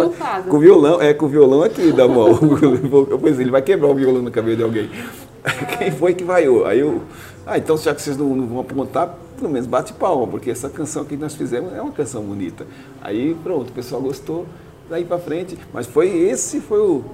Com 0.49 0.57
o 0.57 0.61
violão, 0.61 1.01
é 1.01 1.15
com 1.15 1.27
o 1.27 1.29
violão 1.29 1.63
aqui 1.63 1.93
da 1.93 2.07
mão. 2.07 2.39
pois 3.21 3.41
ele 3.41 3.51
vai 3.51 3.63
quebrar 3.63 3.89
o 3.89 3.95
violão 3.95 4.21
na 4.21 4.31
cabeça 4.31 4.59
de 4.59 4.63
alguém. 4.63 4.91
Quem 5.79 5.91
foi 5.91 6.15
que 6.15 6.25
vaiou? 6.25 6.67
Aí 6.67 6.81
eu, 6.81 7.03
ah, 7.47 7.57
então 7.57 7.77
já 7.79 7.95
que 7.95 8.03
vocês 8.03 8.17
não, 8.17 8.35
não 8.35 8.47
vão 8.47 8.61
apontar, 8.61 9.17
pelo 9.39 9.51
menos 9.51 9.67
bate 9.67 9.93
palma, 9.93 10.27
porque 10.27 10.51
essa 10.51 10.69
canção 10.69 11.05
que 11.05 11.17
nós 11.17 11.35
fizemos 11.35 11.73
é 11.73 11.81
uma 11.81 11.93
canção 11.93 12.23
bonita. 12.23 12.67
Aí 13.01 13.37
pronto, 13.43 13.71
o 13.71 13.73
pessoal 13.73 14.03
gostou, 14.03 14.47
daí 14.91 15.05
para 15.05 15.19
frente, 15.19 15.57
mas 15.73 15.87
foi 15.87 16.09
esse 16.09 16.61
foi 16.61 16.81
o 16.81 17.05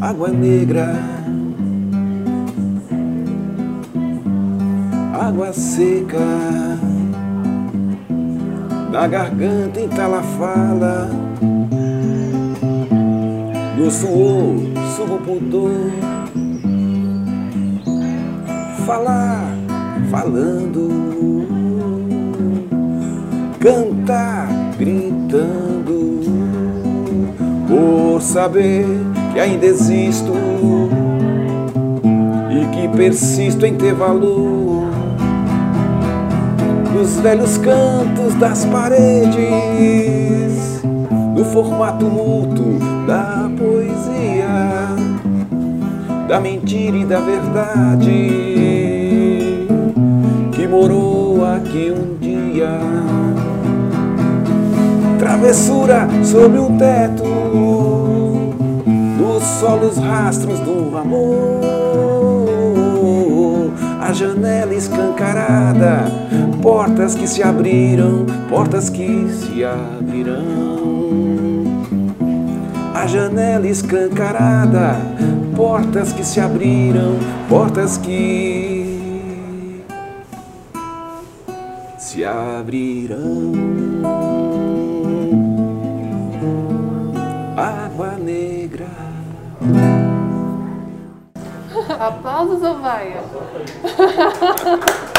Água 0.00 0.28
Negra. 0.28 1.35
Água 5.18 5.50
seca 5.50 6.18
na 8.92 9.06
garganta 9.08 9.80
entalafala. 9.80 11.08
No 13.78 13.90
suor 13.90 14.56
subo 14.94 15.18
pudor 15.18 15.90
falar, 18.86 19.54
falando, 20.10 21.48
cantar, 23.58 24.48
gritando, 24.78 26.20
por 27.66 28.20
saber 28.20 28.84
que 29.32 29.40
ainda 29.40 29.64
existo 29.64 30.34
e 32.50 32.66
que 32.76 32.96
persisto 32.96 33.64
em 33.64 33.74
ter 33.74 33.94
valor. 33.94 34.75
Nos 36.96 37.16
velhos 37.16 37.58
cantos 37.58 38.34
das 38.40 38.64
paredes, 38.64 39.36
no 41.34 41.44
formato 41.44 42.06
mútuo 42.06 42.78
da 43.06 43.50
poesia 43.54 44.96
da 46.26 46.40
mentira 46.40 46.96
e 46.96 47.04
da 47.04 47.20
verdade 47.20 48.08
que 50.52 50.66
morou 50.66 51.44
aqui 51.44 51.92
um 51.92 52.16
dia. 52.18 52.80
Travessura 55.18 56.08
sobre 56.24 56.58
um 56.58 56.78
teto, 56.78 57.24
dos 59.18 59.42
solos 59.60 59.98
rastros 59.98 60.58
do 60.60 60.96
amor. 60.96 61.60
A 64.00 64.12
janela 64.12 64.72
escancarada, 64.72 66.04
portas 66.66 67.14
que 67.14 67.28
se 67.28 67.44
abriram, 67.44 68.26
portas 68.48 68.90
que 68.90 69.28
se 69.28 69.64
abrirão. 69.64 70.42
A 72.92 73.06
janela 73.06 73.68
escancarada, 73.68 74.96
portas 75.54 76.12
que 76.12 76.24
se 76.24 76.40
abriram, 76.40 77.20
portas 77.48 77.96
que 77.96 79.84
se 81.98 82.24
abrirão. 82.24 83.52
Água 87.56 88.16
negra. 88.18 88.88
Aplausos 92.00 92.60
ou 92.60 92.80
vaia? 92.80 93.22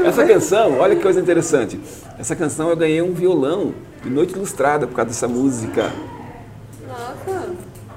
Essa 0.06 0.24
canção, 0.24 0.78
olha 0.78 0.96
que 0.96 1.02
coisa 1.02 1.20
interessante. 1.20 1.78
Essa 2.18 2.34
canção 2.34 2.70
eu 2.70 2.76
ganhei 2.76 3.02
um 3.02 3.12
violão 3.12 3.74
de 4.02 4.10
noite 4.10 4.34
ilustrada 4.34 4.86
por 4.86 4.94
causa 4.94 5.10
dessa 5.10 5.28
música 5.28 5.92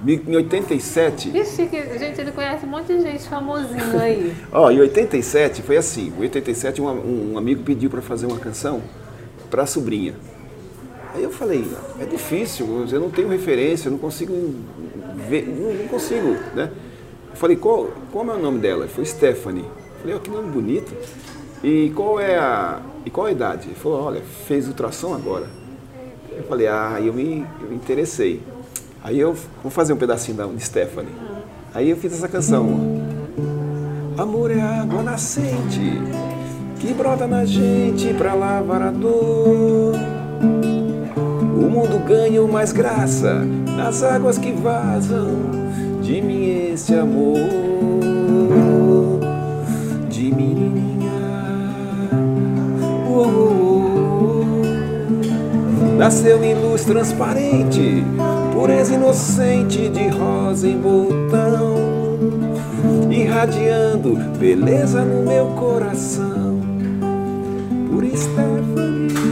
em 0.05 0.35
87. 0.35 1.29
Ixi, 1.37 1.69
gente, 1.97 2.19
ele 2.19 2.31
conhece 2.31 2.65
um 2.65 2.69
monte 2.69 2.87
de 2.87 3.01
gente 3.01 3.27
famosinho 3.27 3.99
aí. 3.99 4.35
Ó, 4.51 4.69
em 4.69 4.79
87 4.81 5.61
foi 5.61 5.77
assim. 5.77 6.13
Em 6.17 6.21
87 6.21 6.81
um, 6.81 7.33
um 7.33 7.37
amigo 7.37 7.63
pediu 7.63 7.89
para 7.89 8.01
fazer 8.01 8.25
uma 8.25 8.37
canção 8.37 8.81
para 9.49 9.63
a 9.63 9.65
sobrinha. 9.65 10.15
Aí 11.15 11.23
eu 11.23 11.31
falei, 11.31 11.65
é 12.01 12.05
difícil, 12.05 12.85
eu 12.91 12.99
não 12.99 13.11
tenho 13.11 13.29
referência, 13.29 13.87
eu 13.87 13.91
não 13.91 13.99
consigo 13.99 14.33
ver, 15.29 15.47
não, 15.47 15.71
não 15.73 15.87
consigo, 15.87 16.35
né? 16.55 16.71
Eu 17.29 17.35
falei, 17.37 17.55
qual, 17.55 17.91
qual 18.11 18.27
é 18.27 18.33
o 18.33 18.39
nome 18.39 18.59
dela? 18.59 18.87
Foi 18.87 19.05
Stephanie. 19.05 19.63
Eu 19.63 20.01
falei, 20.01 20.15
oh, 20.15 20.19
que 20.19 20.29
nome 20.29 20.49
bonito. 20.49 20.91
E 21.63 21.91
qual 21.95 22.19
é 22.19 22.37
a, 22.37 22.81
e 23.05 23.09
qual 23.09 23.27
a 23.27 23.31
idade? 23.31 23.67
Ele 23.67 23.75
falou, 23.75 24.03
olha, 24.03 24.21
fez 24.45 24.67
ultrassom 24.67 25.13
agora. 25.13 25.47
Eu 26.35 26.43
falei, 26.43 26.67
ah, 26.67 26.99
eu 27.01 27.13
me, 27.13 27.45
eu 27.61 27.69
me 27.69 27.75
interessei. 27.75 28.41
Aí 29.01 29.19
eu 29.19 29.33
vou 29.61 29.71
fazer 29.71 29.93
um 29.93 29.97
pedacinho 29.97 30.35
da 30.35 30.45
de 30.45 30.63
Stephanie. 30.63 31.13
Aí 31.73 31.89
eu 31.89 31.95
fiz 31.95 32.13
essa 32.13 32.27
canção. 32.27 32.67
Amor 34.17 34.51
é 34.51 34.61
água 34.61 35.01
nascente 35.01 36.01
que 36.79 36.93
brota 36.93 37.25
na 37.25 37.45
gente 37.45 38.13
pra 38.13 38.33
lavar 38.33 38.81
a 38.81 38.91
dor. 38.91 39.95
O 41.55 41.69
mundo 41.69 42.05
ganha 42.05 42.41
mais 42.45 42.73
graça 42.73 43.35
nas 43.75 44.03
águas 44.03 44.37
que 44.37 44.51
vazam 44.51 45.29
de 46.01 46.21
mim 46.21 46.71
esse 46.73 46.93
amor. 46.93 47.37
De 50.09 50.23
menininha. 50.23 50.52
Nasceu 55.97 56.43
em 56.43 56.53
luz 56.55 56.83
transparente 56.83 58.03
pureza 58.53 58.93
inocente 58.93 59.89
de 59.89 60.07
rosa 60.09 60.67
em 60.67 60.77
botão, 60.77 61.75
irradiando 63.09 64.15
beleza 64.37 65.03
no 65.03 65.23
meu 65.25 65.47
coração. 65.47 66.61
Por 67.89 68.05
Stephanie. 68.05 69.22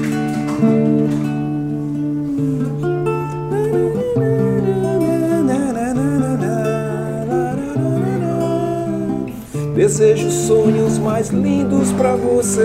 Desejo 9.91 10.32
sonhos 10.32 10.97
mais 10.97 11.32
lindos 11.32 11.91
para 11.91 12.15
você 12.15 12.63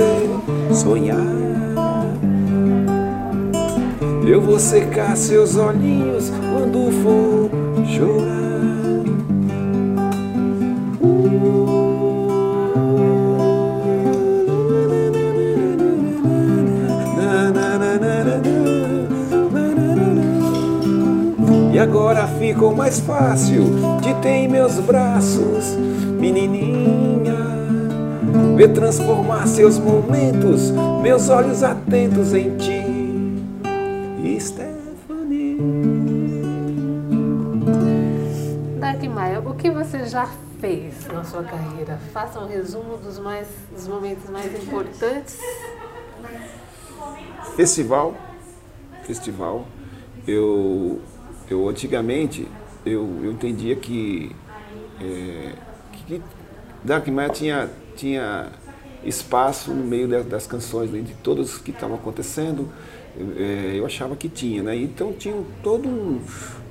sonhar. 0.73 1.27
Eu 4.25 4.41
vou 4.41 4.61
secar 4.61 5.17
seus 5.17 5.57
olhinhos 5.57 6.31
quando 6.53 6.89
for 7.03 7.51
chorar. 7.85 8.47
E 21.73 21.79
agora 21.81 22.29
ficou 22.39 22.73
mais 22.73 23.01
fácil 23.01 23.65
de 24.01 24.15
ter 24.23 24.29
em 24.29 24.49
meus 24.49 24.75
braços, 24.75 25.77
menininha. 26.21 27.16
Ver 28.57 28.73
transformar 28.73 29.47
seus 29.47 29.79
momentos, 29.79 30.71
meus 31.03 31.29
olhos 31.29 31.63
atentos 31.63 32.33
em 32.35 32.57
ti. 32.57 32.97
já 40.17 40.27
fez 40.61 41.07
na 41.09 41.25
sua 41.25 41.43
carreira? 41.43 41.99
Faça 42.13 42.41
um 42.41 42.47
resumo 42.47 42.97
dos, 42.97 43.19
mais, 43.19 43.47
dos 43.71 43.87
momentos 43.87 44.31
mais 44.31 44.47
importantes. 44.63 45.39
Festival. 47.55 48.15
Festival. 49.05 49.67
Eu, 50.27 51.01
eu 51.51 51.69
antigamente, 51.69 52.49
eu, 52.85 53.21
eu 53.23 53.33
entendia 53.33 53.77
que, 53.77 54.35
é, 55.01 55.53
que 55.93 56.23
Dark 56.83 57.07
Maia 57.09 57.29
tinha, 57.29 57.71
tinha 57.97 58.51
espaço 59.05 59.71
no 59.73 59.85
meio 59.85 60.09
das, 60.09 60.27
das 60.27 60.47
canções, 60.47 60.91
de 60.91 61.15
todas 61.23 61.59
que 61.59 61.71
estavam 61.71 61.97
acontecendo, 61.97 62.69
é, 63.39 63.73
eu 63.75 63.87
achava 63.87 64.15
que 64.15 64.29
tinha, 64.29 64.63
né? 64.63 64.77
Então 64.77 65.13
tinha 65.13 65.35
todo 65.63 65.89
um, 65.89 66.21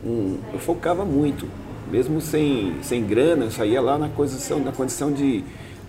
um, 0.04 0.38
Eu 0.54 0.60
focava 0.60 1.04
muito 1.04 1.48
mesmo 1.90 2.20
sem, 2.20 2.76
sem 2.82 3.06
grana, 3.06 3.46
eu 3.46 3.52
saía 3.52 3.82
lá 3.82 3.98
na 3.98 4.10
condição, 4.10 4.60
na 4.60 4.72
condição 4.72 5.12
de, 5.12 5.44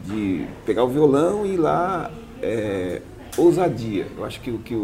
de 0.04 0.46
pegar 0.64 0.84
o 0.84 0.88
violão 0.88 1.44
e 1.44 1.54
ir 1.54 1.56
lá 1.56 2.10
é, 2.42 3.00
ousadia. 3.36 4.06
Eu 4.16 4.24
acho 4.24 4.40
que 4.40 4.50
o 4.50 4.58
que, 4.58 4.74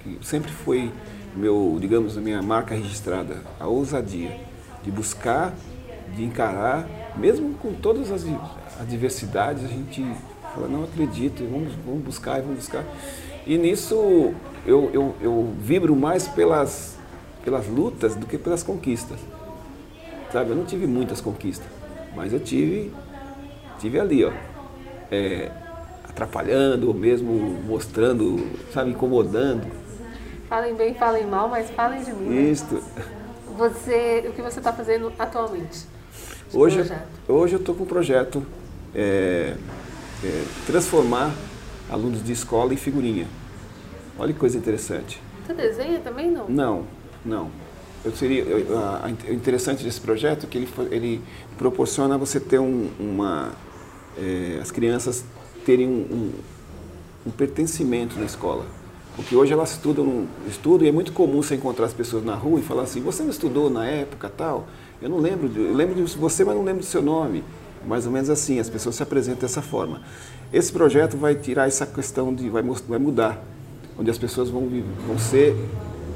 que 0.00 0.18
sempre 0.26 0.50
foi 0.50 0.90
meu, 1.34 1.78
digamos, 1.80 2.16
a 2.16 2.20
minha 2.20 2.42
marca 2.42 2.74
registrada, 2.74 3.42
a 3.58 3.66
ousadia 3.66 4.38
de 4.82 4.90
buscar, 4.90 5.54
de 6.14 6.24
encarar, 6.24 6.86
mesmo 7.16 7.54
com 7.54 7.72
todas 7.72 8.10
as 8.10 8.24
adversidades, 8.80 9.64
a 9.64 9.68
gente 9.68 10.04
fala, 10.54 10.68
não 10.68 10.84
acredito, 10.84 11.44
vamos, 11.50 11.72
vamos 11.84 12.02
buscar, 12.02 12.40
vamos 12.40 12.56
buscar. 12.56 12.84
E 13.46 13.58
nisso 13.58 14.34
eu, 14.66 14.90
eu, 14.92 15.14
eu 15.20 15.54
vibro 15.58 15.96
mais 15.96 16.28
pelas, 16.28 16.98
pelas 17.44 17.66
lutas 17.66 18.14
do 18.14 18.26
que 18.26 18.38
pelas 18.38 18.62
conquistas. 18.62 19.18
Sabe, 20.32 20.50
eu 20.50 20.56
não 20.56 20.64
tive 20.64 20.86
muitas 20.86 21.20
conquistas, 21.20 21.66
mas 22.16 22.32
eu 22.32 22.40
tive, 22.40 22.90
tive 23.78 24.00
ali, 24.00 24.24
ó, 24.24 24.32
é, 25.10 25.50
atrapalhando, 26.08 26.88
ou 26.88 26.94
mesmo 26.94 27.32
mostrando, 27.66 28.50
sabe, 28.72 28.90
incomodando. 28.90 29.66
Falem 30.48 30.74
bem, 30.74 30.94
falem 30.94 31.26
mal, 31.26 31.48
mas 31.48 31.70
falem 31.70 32.02
de 32.02 32.12
mim. 32.12 32.28
Né? 32.28 32.42
Isso. 32.50 32.82
Você, 33.56 34.24
o 34.28 34.32
que 34.32 34.40
você 34.40 34.60
está 34.60 34.72
fazendo 34.72 35.12
atualmente? 35.18 35.91
Hoje, 36.54 36.84
hoje 37.26 37.54
eu 37.54 37.60
estou 37.60 37.74
com 37.74 37.84
um 37.84 37.86
projeto 37.86 38.44
é, 38.94 39.54
é, 40.22 40.44
transformar 40.66 41.34
alunos 41.90 42.22
de 42.22 42.32
escola 42.32 42.74
em 42.74 42.76
figurinha. 42.76 43.26
Olha 44.18 44.34
que 44.34 44.38
coisa 44.38 44.58
interessante. 44.58 45.20
Você 45.46 45.54
desenha 45.54 46.00
também 46.00 46.30
não? 46.30 46.48
Não, 46.48 46.86
não. 47.24 47.50
Eu 48.04 48.12
seria, 48.12 48.42
eu, 48.42 48.78
a, 48.78 49.10
o 49.28 49.32
interessante 49.32 49.82
desse 49.82 50.00
projeto 50.00 50.44
é 50.44 50.48
que 50.48 50.58
ele, 50.58 50.68
ele 50.90 51.22
proporciona 51.56 52.18
você 52.18 52.38
ter 52.38 52.58
um, 52.58 52.90
uma, 53.00 53.52
é, 54.18 54.58
as 54.60 54.70
crianças 54.70 55.24
terem 55.64 55.88
um, 55.88 55.90
um, 55.90 56.32
um, 57.28 57.30
pertencimento 57.30 58.18
na 58.18 58.26
escola. 58.26 58.66
Porque 59.16 59.34
hoje 59.34 59.52
elas 59.52 59.72
estudam, 59.72 60.26
estudam 60.46 60.86
e 60.86 60.90
é 60.90 60.92
muito 60.92 61.12
comum 61.12 61.42
você 61.42 61.54
encontrar 61.54 61.86
as 61.86 61.94
pessoas 61.94 62.24
na 62.24 62.34
rua 62.34 62.60
e 62.60 62.62
falar 62.62 62.82
assim, 62.82 63.00
você 63.00 63.22
não 63.22 63.30
estudou 63.30 63.70
na 63.70 63.86
época 63.86 64.28
tal? 64.28 64.66
Eu 65.02 65.08
não 65.08 65.18
lembro, 65.18 65.48
de, 65.48 65.58
eu 65.58 65.74
lembro 65.74 65.96
de 65.96 66.16
você, 66.16 66.44
mas 66.44 66.54
não 66.54 66.62
lembro 66.62 66.80
do 66.80 66.86
seu 66.86 67.02
nome. 67.02 67.42
Mais 67.84 68.06
ou 68.06 68.12
menos 68.12 68.30
assim, 68.30 68.60
as 68.60 68.70
pessoas 68.70 68.94
se 68.94 69.02
apresentam 69.02 69.40
dessa 69.40 69.60
forma. 69.60 70.00
Esse 70.52 70.72
projeto 70.72 71.16
vai 71.16 71.34
tirar 71.34 71.66
essa 71.66 71.84
questão 71.84 72.32
de, 72.32 72.48
vai, 72.48 72.62
vai 72.62 72.98
mudar, 73.00 73.42
onde 73.98 74.08
as 74.08 74.16
pessoas 74.16 74.48
vão, 74.48 74.68
vão, 75.04 75.18
ser, 75.18 75.56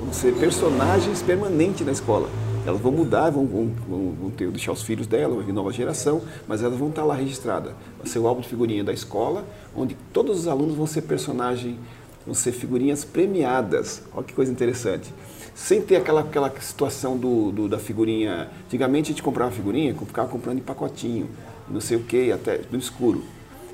vão 0.01 0.13
ser 0.13 0.33
personagens 0.35 1.21
permanentes 1.21 1.85
na 1.85 1.91
escola. 1.91 2.31
Elas 2.65 2.81
vão 2.81 2.93
mudar, 2.93 3.31
vão, 3.31 3.45
vão, 3.45 3.73
vão 3.89 4.31
ter, 4.31 4.49
deixar 4.53 4.71
os 4.71 4.83
filhos 4.83 5.09
dela, 5.09 5.35
vai 5.35 5.45
vir 5.45 5.53
nova 5.53 5.73
geração, 5.73 6.23
mas 6.47 6.63
elas 6.63 6.79
vão 6.79 6.89
estar 6.89 7.05
lá 7.05 7.17
registradas. 7.17 7.73
Vai 7.99 8.07
ser 8.07 8.21
o 8.21 8.29
álbum 8.29 8.41
de 8.41 8.49
figurinha 8.49 8.85
da 8.85 8.93
escola, 8.93 9.45
onde 9.75 9.97
todos 10.13 10.39
os 10.39 10.47
alunos 10.47 10.77
vão 10.77 10.87
ser 10.87 11.03
personagens, 11.03 11.77
vão 12.25 12.35
ser 12.37 12.53
figurinhas 12.53 13.05
premiadas. 13.05 14.03
Olha 14.15 14.23
que 14.23 14.33
coisa 14.33 14.53
interessante 14.53 15.13
sem 15.57 15.81
ter 15.81 15.97
aquela, 15.97 16.21
aquela 16.21 16.53
situação 16.61 17.17
do, 17.17 17.51
do, 17.51 17.69
da 17.69 17.79
figurinha. 17.79 18.51
Antigamente 18.67 19.07
a 19.07 19.13
gente 19.13 19.23
comprava 19.23 19.51
figurinha, 19.51 19.95
ficava 19.95 20.29
comprando 20.29 20.59
em 20.59 20.63
pacotinho, 20.63 21.31
não 21.67 21.81
sei 21.81 21.97
o 21.97 22.03
que, 22.03 22.31
até 22.31 22.61
no 22.71 22.79
escuro. 22.79 23.25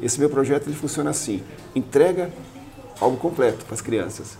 Esse 0.00 0.18
meu 0.20 0.30
projeto 0.30 0.68
ele 0.68 0.76
funciona 0.76 1.10
assim: 1.10 1.42
entrega 1.74 2.30
algo 3.00 3.16
completo 3.16 3.64
para 3.64 3.74
as 3.74 3.80
crianças. 3.80 4.38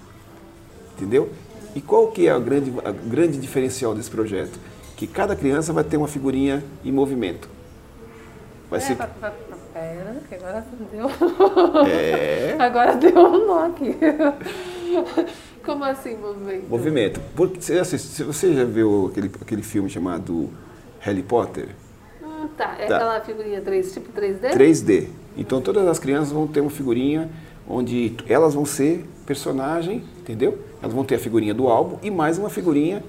Entendeu? 0.96 1.30
E 1.74 1.80
qual 1.80 2.12
que 2.12 2.28
é 2.28 2.30
a 2.30 2.38
grande, 2.38 2.72
a 2.84 2.92
grande 2.92 3.38
diferencial 3.38 3.92
desse 3.92 4.10
projeto? 4.10 4.58
Que 4.96 5.06
cada 5.06 5.34
criança 5.34 5.72
vai 5.72 5.82
ter 5.82 5.96
uma 5.96 6.06
figurinha 6.06 6.62
em 6.84 6.92
movimento. 6.92 7.48
Vai 8.70 8.78
é, 8.78 8.82
ser... 8.82 8.96
Pera, 8.96 10.16
que 10.28 10.34
agora 10.36 10.64
deu. 10.92 11.08
É. 11.88 12.56
Agora 12.58 12.94
deu 12.94 13.18
um 13.18 13.46
nó 13.46 13.66
aqui. 13.66 13.96
Como 15.64 15.84
assim, 15.84 16.16
movimento? 16.16 16.68
Movimento. 16.68 17.20
Porque, 17.36 17.60
se 17.60 18.24
você 18.24 18.52
já 18.52 18.64
viu 18.64 19.06
aquele, 19.10 19.30
aquele 19.40 19.62
filme 19.62 19.88
chamado 19.88 20.50
Harry 21.00 21.22
Potter? 21.22 21.68
Hum, 22.22 22.48
tá. 22.56 22.76
É 22.78 22.86
tá. 22.86 22.96
aquela 22.96 23.20
figurinha 23.20 23.60
3, 23.60 23.92
tipo 23.92 24.12
3D? 24.12 24.52
3D. 24.52 25.08
Então 25.36 25.60
todas 25.60 25.86
as 25.86 25.98
crianças 25.98 26.32
vão 26.32 26.46
ter 26.46 26.60
uma 26.60 26.70
figurinha 26.70 27.30
onde 27.68 28.14
elas 28.28 28.54
vão 28.54 28.66
ser 28.66 29.04
personagem, 29.24 30.04
entendeu? 30.18 30.58
Elas 30.82 30.92
vão 30.92 31.04
ter 31.04 31.14
a 31.14 31.18
figurinha 31.18 31.54
do 31.54 31.68
álbum 31.68 31.96
e 32.02 32.10
mais 32.10 32.38
uma 32.38 32.50
figurinha 32.50 33.02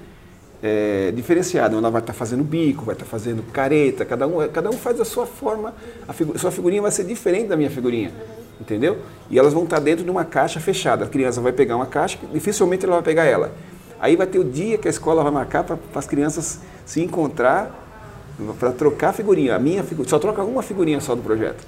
é, 0.61 1.11
diferenciada. 1.11 1.75
Ela 1.75 1.89
vai 1.89 2.01
estar 2.01 2.13
tá 2.13 2.17
fazendo 2.17 2.43
bico, 2.43 2.85
vai 2.85 2.93
estar 2.93 3.05
tá 3.05 3.11
fazendo 3.11 3.43
careta, 3.51 4.05
cada 4.05 4.27
um, 4.27 4.47
cada 4.47 4.69
um 4.69 4.73
faz 4.73 5.01
a 5.01 5.05
sua 5.05 5.25
forma. 5.25 5.73
A 6.07 6.13
figu 6.13 6.37
sua 6.37 6.51
figurinha 6.51 6.81
vai 6.81 6.91
ser 6.91 7.03
diferente 7.03 7.47
da 7.47 7.57
minha 7.57 7.71
figurinha 7.71 8.11
entendeu? 8.59 8.97
E 9.29 9.37
elas 9.37 9.53
vão 9.53 9.63
estar 9.63 9.79
dentro 9.79 10.03
de 10.03 10.09
uma 10.09 10.25
caixa 10.25 10.59
fechada. 10.59 11.05
A 11.05 11.07
criança 11.07 11.41
vai 11.41 11.51
pegar 11.51 11.75
uma 11.75 11.85
caixa, 11.85 12.17
dificilmente 12.31 12.85
ela 12.85 12.95
vai 12.95 13.03
pegar 13.03 13.25
ela. 13.25 13.51
Aí 13.99 14.15
vai 14.15 14.27
ter 14.27 14.39
o 14.39 14.43
dia 14.43 14.77
que 14.77 14.87
a 14.87 14.91
escola 14.91 15.23
vai 15.23 15.31
marcar 15.31 15.63
para 15.63 15.77
as 15.95 16.05
crianças 16.05 16.59
se 16.85 17.01
encontrar 17.01 17.79
para 18.59 18.71
trocar 18.71 19.13
figurinha. 19.13 19.55
A 19.55 19.59
minha 19.59 19.83
figurinha, 19.83 20.09
só 20.09 20.19
troca 20.19 20.43
uma 20.43 20.61
figurinha 20.61 20.99
só 20.99 21.15
do 21.15 21.21
projeto. 21.21 21.63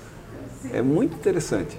É 0.74 0.82
muito 0.82 1.16
interessante. 1.16 1.78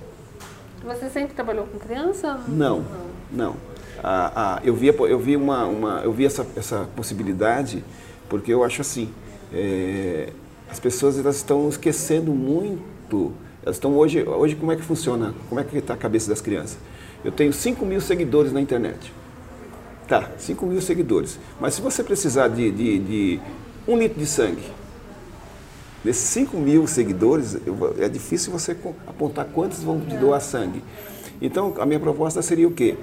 Você 0.84 1.10
sempre 1.10 1.34
trabalhou 1.34 1.66
com 1.66 1.78
criança? 1.78 2.40
Não, 2.46 2.84
não. 3.30 3.56
Ah, 4.02 4.32
ah, 4.36 4.60
eu 4.62 4.74
vi, 4.74 4.86
eu 4.86 5.18
vi, 5.18 5.36
uma, 5.36 5.64
uma, 5.64 6.00
eu 6.04 6.12
vi 6.12 6.24
essa, 6.24 6.46
essa 6.54 6.86
possibilidade 6.94 7.82
porque 8.28 8.52
eu 8.52 8.62
acho 8.62 8.80
assim, 8.80 9.10
é, 9.52 10.30
as 10.70 10.78
pessoas 10.78 11.18
elas 11.18 11.36
estão 11.36 11.68
esquecendo 11.68 12.32
muito 12.32 13.32
elas 13.66 13.76
estão 13.76 13.96
hoje, 13.96 14.22
hoje 14.22 14.54
como 14.54 14.70
é 14.70 14.76
que 14.76 14.82
funciona? 14.82 15.34
Como 15.48 15.60
é 15.60 15.64
que 15.64 15.76
está 15.76 15.94
a 15.94 15.96
cabeça 15.96 16.28
das 16.28 16.40
crianças? 16.40 16.78
Eu 17.24 17.32
tenho 17.32 17.52
5 17.52 17.84
mil 17.84 18.00
seguidores 18.00 18.52
na 18.52 18.60
internet. 18.60 19.12
Tá, 20.06 20.30
5 20.38 20.64
mil 20.66 20.80
seguidores. 20.80 21.36
Mas 21.60 21.74
se 21.74 21.82
você 21.82 22.04
precisar 22.04 22.46
de, 22.46 22.70
de, 22.70 22.98
de 23.00 23.40
um 23.88 23.98
litro 23.98 24.20
de 24.20 24.26
sangue, 24.26 24.62
desses 26.04 26.28
5 26.28 26.56
mil 26.56 26.86
seguidores, 26.86 27.58
é 27.98 28.08
difícil 28.08 28.52
você 28.52 28.76
apontar 29.04 29.46
quantos 29.46 29.82
vão 29.82 29.98
te 29.98 30.16
doar 30.16 30.40
sangue. 30.40 30.84
Então, 31.42 31.74
a 31.80 31.84
minha 31.84 31.98
proposta 31.98 32.40
seria 32.42 32.68
o 32.68 32.70
quê? 32.70 32.96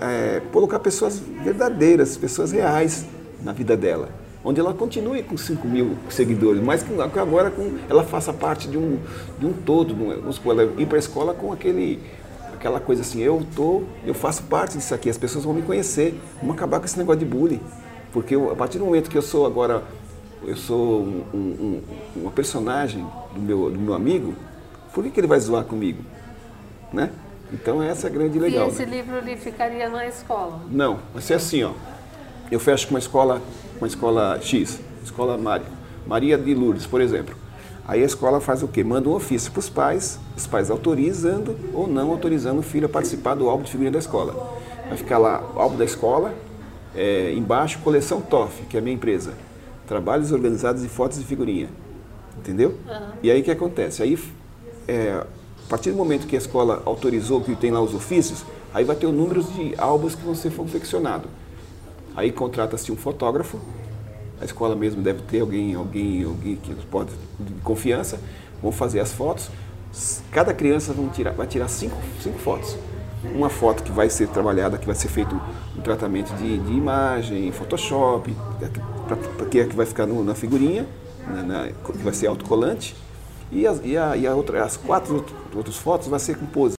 É, 0.00 0.40
colocar 0.52 0.78
pessoas 0.78 1.18
verdadeiras, 1.18 2.16
pessoas 2.16 2.50
reais 2.50 3.04
na 3.42 3.52
vida 3.52 3.76
dela 3.76 4.23
onde 4.44 4.60
ela 4.60 4.74
continue 4.74 5.22
com 5.22 5.36
5 5.36 5.66
mil 5.66 5.96
seguidores, 6.10 6.62
mas 6.62 6.82
que 6.82 6.92
agora 7.18 7.50
com, 7.50 7.78
ela 7.88 8.04
faça 8.04 8.32
parte 8.32 8.68
de 8.68 8.76
um, 8.76 8.98
de 9.38 9.46
um 9.46 9.52
todo, 9.52 9.94
vamos 9.94 10.36
supor, 10.36 10.58
ela 10.58 10.72
ir 10.80 10.86
para 10.86 10.98
a 10.98 11.00
escola 11.00 11.32
com 11.32 11.50
aquele, 11.52 11.98
aquela 12.52 12.78
coisa 12.78 13.00
assim, 13.00 13.22
eu 13.22 13.44
tô, 13.56 13.84
eu 14.04 14.12
faço 14.12 14.42
parte 14.42 14.76
disso 14.76 14.94
aqui, 14.94 15.08
as 15.08 15.16
pessoas 15.16 15.44
vão 15.44 15.54
me 15.54 15.62
conhecer, 15.62 16.20
vamos 16.40 16.56
acabar 16.56 16.78
com 16.78 16.84
esse 16.84 16.98
negócio 16.98 17.20
de 17.20 17.24
bullying, 17.24 17.60
porque 18.12 18.34
eu, 18.34 18.52
a 18.52 18.54
partir 18.54 18.78
do 18.78 18.84
momento 18.84 19.08
que 19.08 19.16
eu 19.16 19.22
sou 19.22 19.46
agora, 19.46 19.82
eu 20.46 20.56
sou 20.56 21.02
um, 21.02 21.24
um, 21.34 21.82
uma 22.16 22.30
personagem 22.30 23.04
do 23.34 23.40
meu, 23.40 23.70
do 23.70 23.78
meu 23.78 23.94
amigo, 23.94 24.34
por 24.92 25.02
que, 25.02 25.10
que 25.10 25.20
ele 25.20 25.26
vai 25.26 25.40
zoar 25.40 25.64
comigo? 25.64 26.04
Né? 26.92 27.10
Então 27.52 27.82
essa 27.82 28.06
é 28.06 28.10
a 28.10 28.12
grande 28.12 28.38
legal. 28.38 28.68
E 28.68 28.70
esse 28.70 28.84
né? 28.84 28.96
livro 28.96 29.16
ele 29.16 29.36
ficaria 29.36 29.88
na 29.88 30.06
escola? 30.06 30.60
Não, 30.70 30.98
vai 31.12 31.22
ser 31.22 31.34
assim, 31.34 31.62
ó. 31.64 31.72
Eu 32.50 32.60
fecho 32.60 32.86
com 32.86 32.94
uma 32.94 33.00
escola 33.00 33.40
uma 33.84 33.88
escola 33.88 34.40
X, 34.40 34.80
escola 35.04 35.36
Maria, 35.36 35.66
Maria 36.06 36.38
de 36.38 36.54
Lourdes, 36.54 36.86
por 36.86 37.02
exemplo. 37.02 37.36
Aí 37.86 38.02
a 38.02 38.06
escola 38.06 38.40
faz 38.40 38.62
o 38.62 38.68
quê? 38.68 38.82
Manda 38.82 39.10
um 39.10 39.12
ofício 39.12 39.52
para 39.52 39.60
os 39.60 39.68
pais, 39.68 40.18
os 40.34 40.46
pais 40.46 40.70
autorizando 40.70 41.54
ou 41.74 41.86
não 41.86 42.10
autorizando 42.10 42.60
o 42.60 42.62
filho 42.62 42.86
a 42.86 42.88
participar 42.88 43.34
do 43.34 43.46
álbum 43.46 43.62
de 43.62 43.70
figurinha 43.70 43.92
da 43.92 43.98
escola. 43.98 44.58
Vai 44.88 44.96
ficar 44.96 45.18
lá 45.18 45.44
o 45.54 45.60
álbum 45.60 45.76
da 45.76 45.84
escola, 45.84 46.32
é, 46.96 47.34
embaixo 47.34 47.78
coleção 47.80 48.22
TOF, 48.22 48.62
que 48.70 48.76
é 48.78 48.80
a 48.80 48.82
minha 48.82 48.94
empresa. 48.94 49.34
Trabalhos 49.86 50.32
organizados 50.32 50.80
de 50.80 50.88
fotos 50.88 51.18
e 51.18 51.24
figurinha. 51.24 51.68
Entendeu? 52.38 52.70
Uhum. 52.70 53.08
E 53.22 53.30
aí 53.30 53.42
o 53.42 53.44
que 53.44 53.50
acontece? 53.50 54.02
Aí, 54.02 54.18
é, 54.88 55.12
a 55.12 55.68
partir 55.68 55.90
do 55.90 55.96
momento 55.96 56.26
que 56.26 56.36
a 56.36 56.38
escola 56.38 56.82
autorizou 56.86 57.42
que 57.42 57.54
tem 57.54 57.70
lá 57.70 57.82
os 57.82 57.94
ofícios, 57.94 58.46
aí 58.72 58.82
vai 58.82 58.96
ter 58.96 59.06
o 59.06 59.12
número 59.12 59.44
de 59.44 59.74
álbuns 59.76 60.14
que 60.14 60.24
vão 60.24 60.34
ser 60.34 60.50
confeccionados. 60.52 61.28
Aí 62.16 62.30
contrata-se 62.30 62.92
um 62.92 62.96
fotógrafo, 62.96 63.58
a 64.40 64.44
escola 64.44 64.76
mesmo 64.76 65.02
deve 65.02 65.22
ter 65.22 65.40
alguém, 65.40 65.74
alguém, 65.74 66.24
alguém 66.24 66.56
que 66.56 66.74
pode 66.86 67.10
de 67.38 67.54
confiança, 67.62 68.20
vão 68.62 68.72
fazer 68.72 69.00
as 69.00 69.12
fotos. 69.12 69.50
Cada 70.30 70.52
criança 70.52 70.92
vão 70.92 71.08
tirar, 71.08 71.32
vai 71.32 71.46
tirar 71.46 71.68
cinco, 71.68 71.96
cinco 72.20 72.38
fotos. 72.38 72.76
Uma 73.34 73.48
foto 73.48 73.82
que 73.82 73.90
vai 73.90 74.10
ser 74.10 74.28
trabalhada, 74.28 74.76
que 74.76 74.86
vai 74.86 74.94
ser 74.94 75.08
feito 75.08 75.40
um 75.76 75.80
tratamento 75.80 76.34
de, 76.34 76.58
de 76.58 76.72
imagem, 76.72 77.50
Photoshop, 77.52 78.34
que 79.50 79.60
é 79.60 79.64
que 79.66 79.74
vai 79.74 79.86
ficar 79.86 80.06
no, 80.06 80.22
na 80.22 80.34
figurinha, 80.34 80.86
né, 81.26 81.42
na, 81.42 81.92
que 81.92 81.98
vai 81.98 82.12
ser 82.12 82.26
autocolante. 82.26 82.94
E, 83.50 83.66
as, 83.66 83.80
e, 83.84 83.96
a, 83.96 84.16
e 84.16 84.26
a 84.26 84.34
outra, 84.34 84.64
as 84.64 84.76
quatro 84.76 85.24
outras 85.54 85.76
fotos 85.76 86.08
vai 86.08 86.18
ser 86.18 86.36
com 86.36 86.44
pose. 86.44 86.74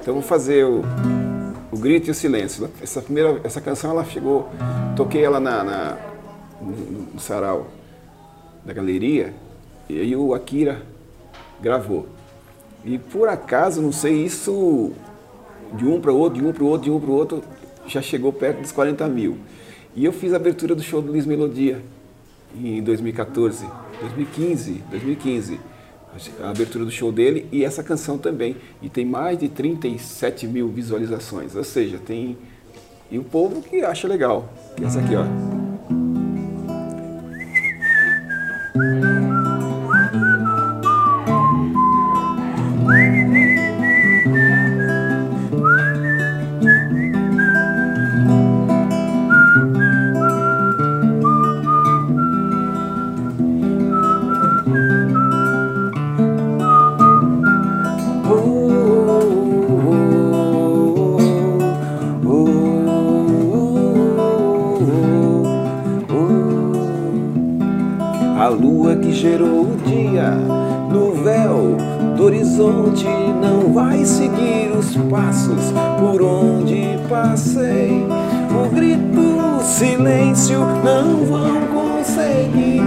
Então 0.00 0.14
vou 0.14 0.22
fazer 0.22 0.64
o. 0.64 0.82
Grito 1.80 2.08
e 2.08 2.10
o 2.10 2.14
Silêncio. 2.14 2.70
Essa 2.80 3.00
primeira, 3.00 3.40
essa 3.42 3.60
canção 3.60 3.90
ela 3.90 4.04
chegou, 4.04 4.48
toquei 4.96 5.24
ela 5.24 5.40
na, 5.40 5.64
na 5.64 5.98
no, 6.60 7.02
no 7.14 7.20
sarau 7.20 7.68
da 8.64 8.72
galeria 8.72 9.34
e 9.88 9.98
aí 9.98 10.14
o 10.14 10.34
Akira 10.34 10.82
gravou. 11.60 12.06
E 12.84 12.98
por 12.98 13.28
acaso, 13.28 13.82
não 13.82 13.92
sei, 13.92 14.24
isso 14.24 14.92
de 15.74 15.86
um 15.86 16.00
para 16.00 16.12
o 16.12 16.18
outro, 16.18 16.40
de 16.40 16.46
um 16.46 16.52
para 16.52 16.64
o 16.64 16.66
outro, 16.66 16.84
de 16.84 16.90
um 16.90 17.00
para 17.00 17.10
o 17.10 17.14
outro, 17.14 17.42
já 17.86 18.00
chegou 18.00 18.32
perto 18.32 18.60
dos 18.60 18.72
40 18.72 19.06
mil. 19.08 19.38
E 19.94 20.04
eu 20.04 20.12
fiz 20.12 20.32
a 20.32 20.36
abertura 20.36 20.74
do 20.74 20.82
show 20.82 21.02
do 21.02 21.10
Luiz 21.10 21.26
Melodia 21.26 21.82
em 22.54 22.82
2014, 22.82 23.66
2015, 24.00 24.82
2015. 24.90 25.60
A 26.42 26.50
abertura 26.50 26.84
do 26.84 26.90
show 26.90 27.12
dele 27.12 27.46
e 27.52 27.64
essa 27.64 27.82
canção 27.82 28.18
também. 28.18 28.56
E 28.82 28.88
tem 28.88 29.04
mais 29.04 29.38
de 29.38 29.48
37 29.48 30.46
mil 30.46 30.68
visualizações. 30.68 31.54
Ou 31.54 31.64
seja, 31.64 31.98
tem. 31.98 32.36
E 33.10 33.18
o 33.18 33.24
povo 33.24 33.62
que 33.62 33.82
acha 33.82 34.06
legal. 34.08 34.52
É 34.80 34.84
essa 34.84 35.00
aqui, 35.00 35.14
ó. 35.14 35.59
Silêncio 79.80 80.58
não 80.84 81.24
vão 81.24 81.58
conseguir 81.68 82.82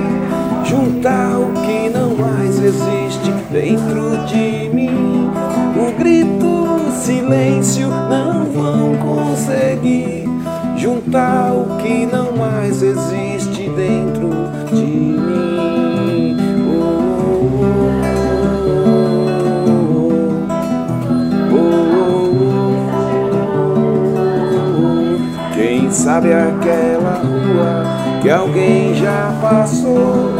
juntar 0.63 1.39
o 1.39 1.51
que 1.65 1.89
não 1.89 2.15
mais 2.15 2.59
existe 2.59 3.31
dentro 3.51 4.15
de 4.27 4.69
mim. 4.69 5.27
O 5.75 5.91
grito, 5.97 6.45
o 6.45 6.91
silêncio 6.91 7.87
não 7.87 8.45
vão 8.45 8.95
conseguir 8.97 10.25
juntar 10.77 11.51
o 11.53 11.77
que 11.77 12.05
não 12.05 12.31
mais 12.37 12.83
existe 12.83 13.71
dentro 13.71 14.29
de 14.71 14.85
mim. 14.85 15.52
Sabe 26.03 26.33
aquela 26.33 27.21
rua 27.23 27.85
que 28.21 28.29
alguém 28.29 28.93
já 28.93 29.33
passou 29.41 30.33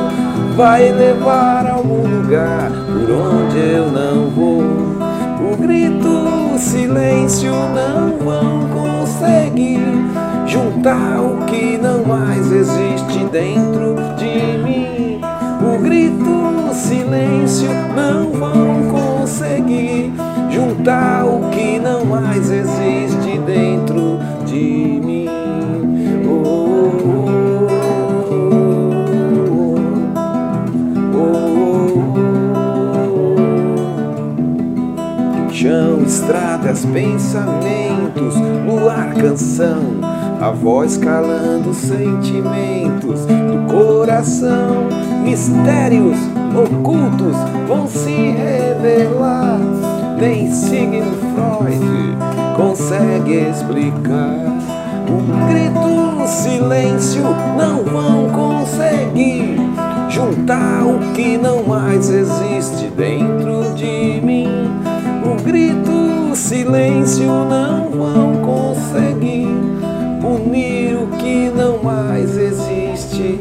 vai 0.58 0.92
levar 0.92 1.66
a 1.66 1.76
algum 1.76 2.06
lugar 2.06 2.70
por 2.70 3.10
onde 3.10 3.60
eu 3.60 3.90
não 3.90 4.30
vou. 4.30 4.62
O 5.50 5.56
grito, 5.56 6.10
o 6.54 6.60
silêncio 6.60 7.54
não 7.54 8.18
vão 8.20 8.68
conseguir 8.74 9.80
juntar 10.46 11.22
o 11.22 11.46
que 11.46 11.78
não 11.78 12.04
mais 12.04 12.52
existe 12.52 13.24
dentro 13.32 13.96
de 14.18 14.58
mim. 14.58 15.22
O 15.62 15.82
grito, 15.82 16.70
o 16.70 16.74
silêncio 16.74 17.70
não 17.96 18.32
vão 18.32 18.92
conseguir 18.92 20.12
juntar 20.50 21.24
o 21.24 21.50
que 21.52 21.80
não 21.80 22.04
mais 22.04 22.52
existe 22.52 23.13
estradas, 36.74 36.86
pensamentos, 36.86 38.36
luar, 38.66 39.14
canção 39.14 40.02
a 40.42 40.50
voz 40.50 40.98
calando 40.98 41.74
sentimentos 41.74 43.26
do 43.26 43.72
coração. 43.72 44.88
Mistérios 45.24 46.18
ocultos 46.52 47.38
vão 47.68 47.88
se 47.88 48.10
revelar. 48.10 49.60
Nem 50.20 50.52
Sigmund 50.52 51.16
Freud 51.34 52.18
consegue 52.58 53.36
explicar. 53.36 54.52
O 55.08 55.48
grito, 55.48 56.28
silêncio 56.28 57.24
não 57.58 57.84
vão 57.84 58.30
conseguir 58.30 59.58
juntar 60.10 60.84
o 60.84 61.14
que 61.14 61.38
não 61.38 61.64
mais 61.64 62.10
existe 62.10 62.88
dentro 62.98 63.74
de 63.76 64.22
mim. 64.22 64.48
O 65.26 65.42
grito, 65.42 66.03
silêncio 66.36 67.28
não 67.46 67.90
vão 67.90 68.42
conseguir 68.42 69.48
unir 70.24 70.96
o 70.96 71.08
que 71.18 71.50
não 71.50 71.84
mais 71.84 72.38
existe 72.38 73.40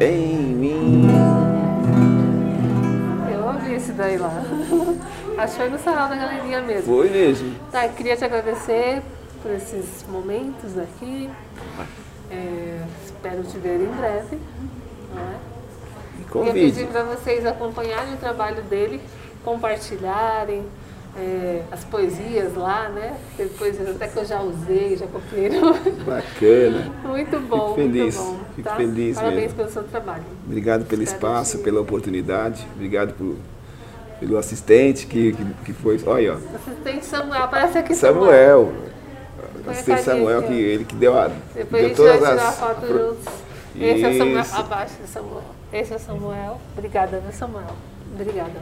em 0.00 0.54
mim. 0.54 1.08
Eu 3.32 3.46
ouvi 3.46 3.74
esse 3.74 3.92
daí 3.92 4.16
lá. 4.16 4.32
Acho 5.38 5.54
que 5.54 5.60
foi 5.60 5.70
no 5.70 5.78
sarau 5.78 6.08
da 6.08 6.16
galeria 6.16 6.60
mesmo. 6.60 6.94
Foi 6.94 7.08
mesmo. 7.08 7.54
Tá, 7.72 7.88
queria 7.88 8.16
te 8.16 8.24
agradecer 8.24 9.02
por 9.42 9.50
esses 9.50 10.04
momentos 10.08 10.78
aqui. 10.78 11.30
É, 12.30 12.80
espero 13.04 13.42
te 13.42 13.58
ver 13.58 13.80
em 13.80 13.90
breve. 13.96 14.38
Não 15.14 15.22
é? 15.22 15.50
Queria 16.30 16.52
pedir 16.52 16.86
para 16.86 17.02
vocês 17.02 17.44
acompanharem 17.44 18.14
o 18.14 18.16
trabalho 18.18 18.62
dele, 18.62 19.00
compartilharem, 19.44 20.64
é, 21.16 21.62
as 21.72 21.84
poesias 21.84 22.54
lá, 22.54 22.88
né? 22.88 23.16
Tem 23.36 23.48
coisas 23.48 23.88
até 23.88 24.06
que 24.08 24.16
eu 24.18 24.24
já 24.24 24.40
usei, 24.40 24.96
já 24.96 25.06
copiei. 25.06 25.50
Bacana. 26.06 26.92
muito 27.04 27.40
bom, 27.40 27.74
Fico 27.74 27.74
feliz, 27.76 28.16
muito 28.16 28.30
bom. 28.38 28.44
Fico 28.56 28.68
tá? 28.68 28.76
feliz 28.76 29.16
Parabéns 29.16 29.40
mesmo. 29.42 29.56
pelo 29.56 29.70
seu 29.70 29.82
trabalho. 29.84 30.22
Obrigado 30.46 30.84
pelo 30.86 31.02
Espero 31.02 31.16
espaço, 31.26 31.58
que- 31.58 31.64
pela 31.64 31.80
oportunidade. 31.80 32.66
Obrigado 32.74 33.12
por- 33.14 33.36
pelo 34.20 34.36
assistente 34.38 35.06
que, 35.06 35.32
que, 35.32 35.44
que 35.66 35.72
foi. 35.72 36.00
Olha, 36.06 36.34
ó, 36.34 36.56
Assistente 36.56 37.04
Samuel, 37.06 37.42
aparece 37.44 37.78
aqui 37.78 37.94
Samuel. 37.94 38.72
A 39.66 39.70
Assistente 39.72 40.02
Samuel, 40.02 40.42
que 40.42 40.52
ele 40.52 40.84
que 40.84 40.94
deu 40.94 41.18
a. 41.18 41.30
Depois 41.54 41.84
a 41.84 41.86
deu 41.86 41.88
gente 41.88 41.96
vai 42.00 42.18
todas 42.18 42.28
tirar 42.30 42.48
a 42.48 42.52
foto 42.52 42.80
pro- 42.86 42.98
juntos. 42.98 43.24
Esse 43.78 44.04
é 44.04 44.08
o 44.08 44.18
Samuel, 44.18 44.40
Isso. 44.42 44.56
abaixo 44.56 44.94
do 45.00 45.06
Samuel. 45.08 45.42
Esse 45.72 45.92
é 45.92 45.96
o 45.96 46.00
Samuel. 46.00 46.60
Obrigada, 46.76 47.18
viu, 47.20 47.32
Samuel? 47.32 47.66
Obrigada. 48.14 48.52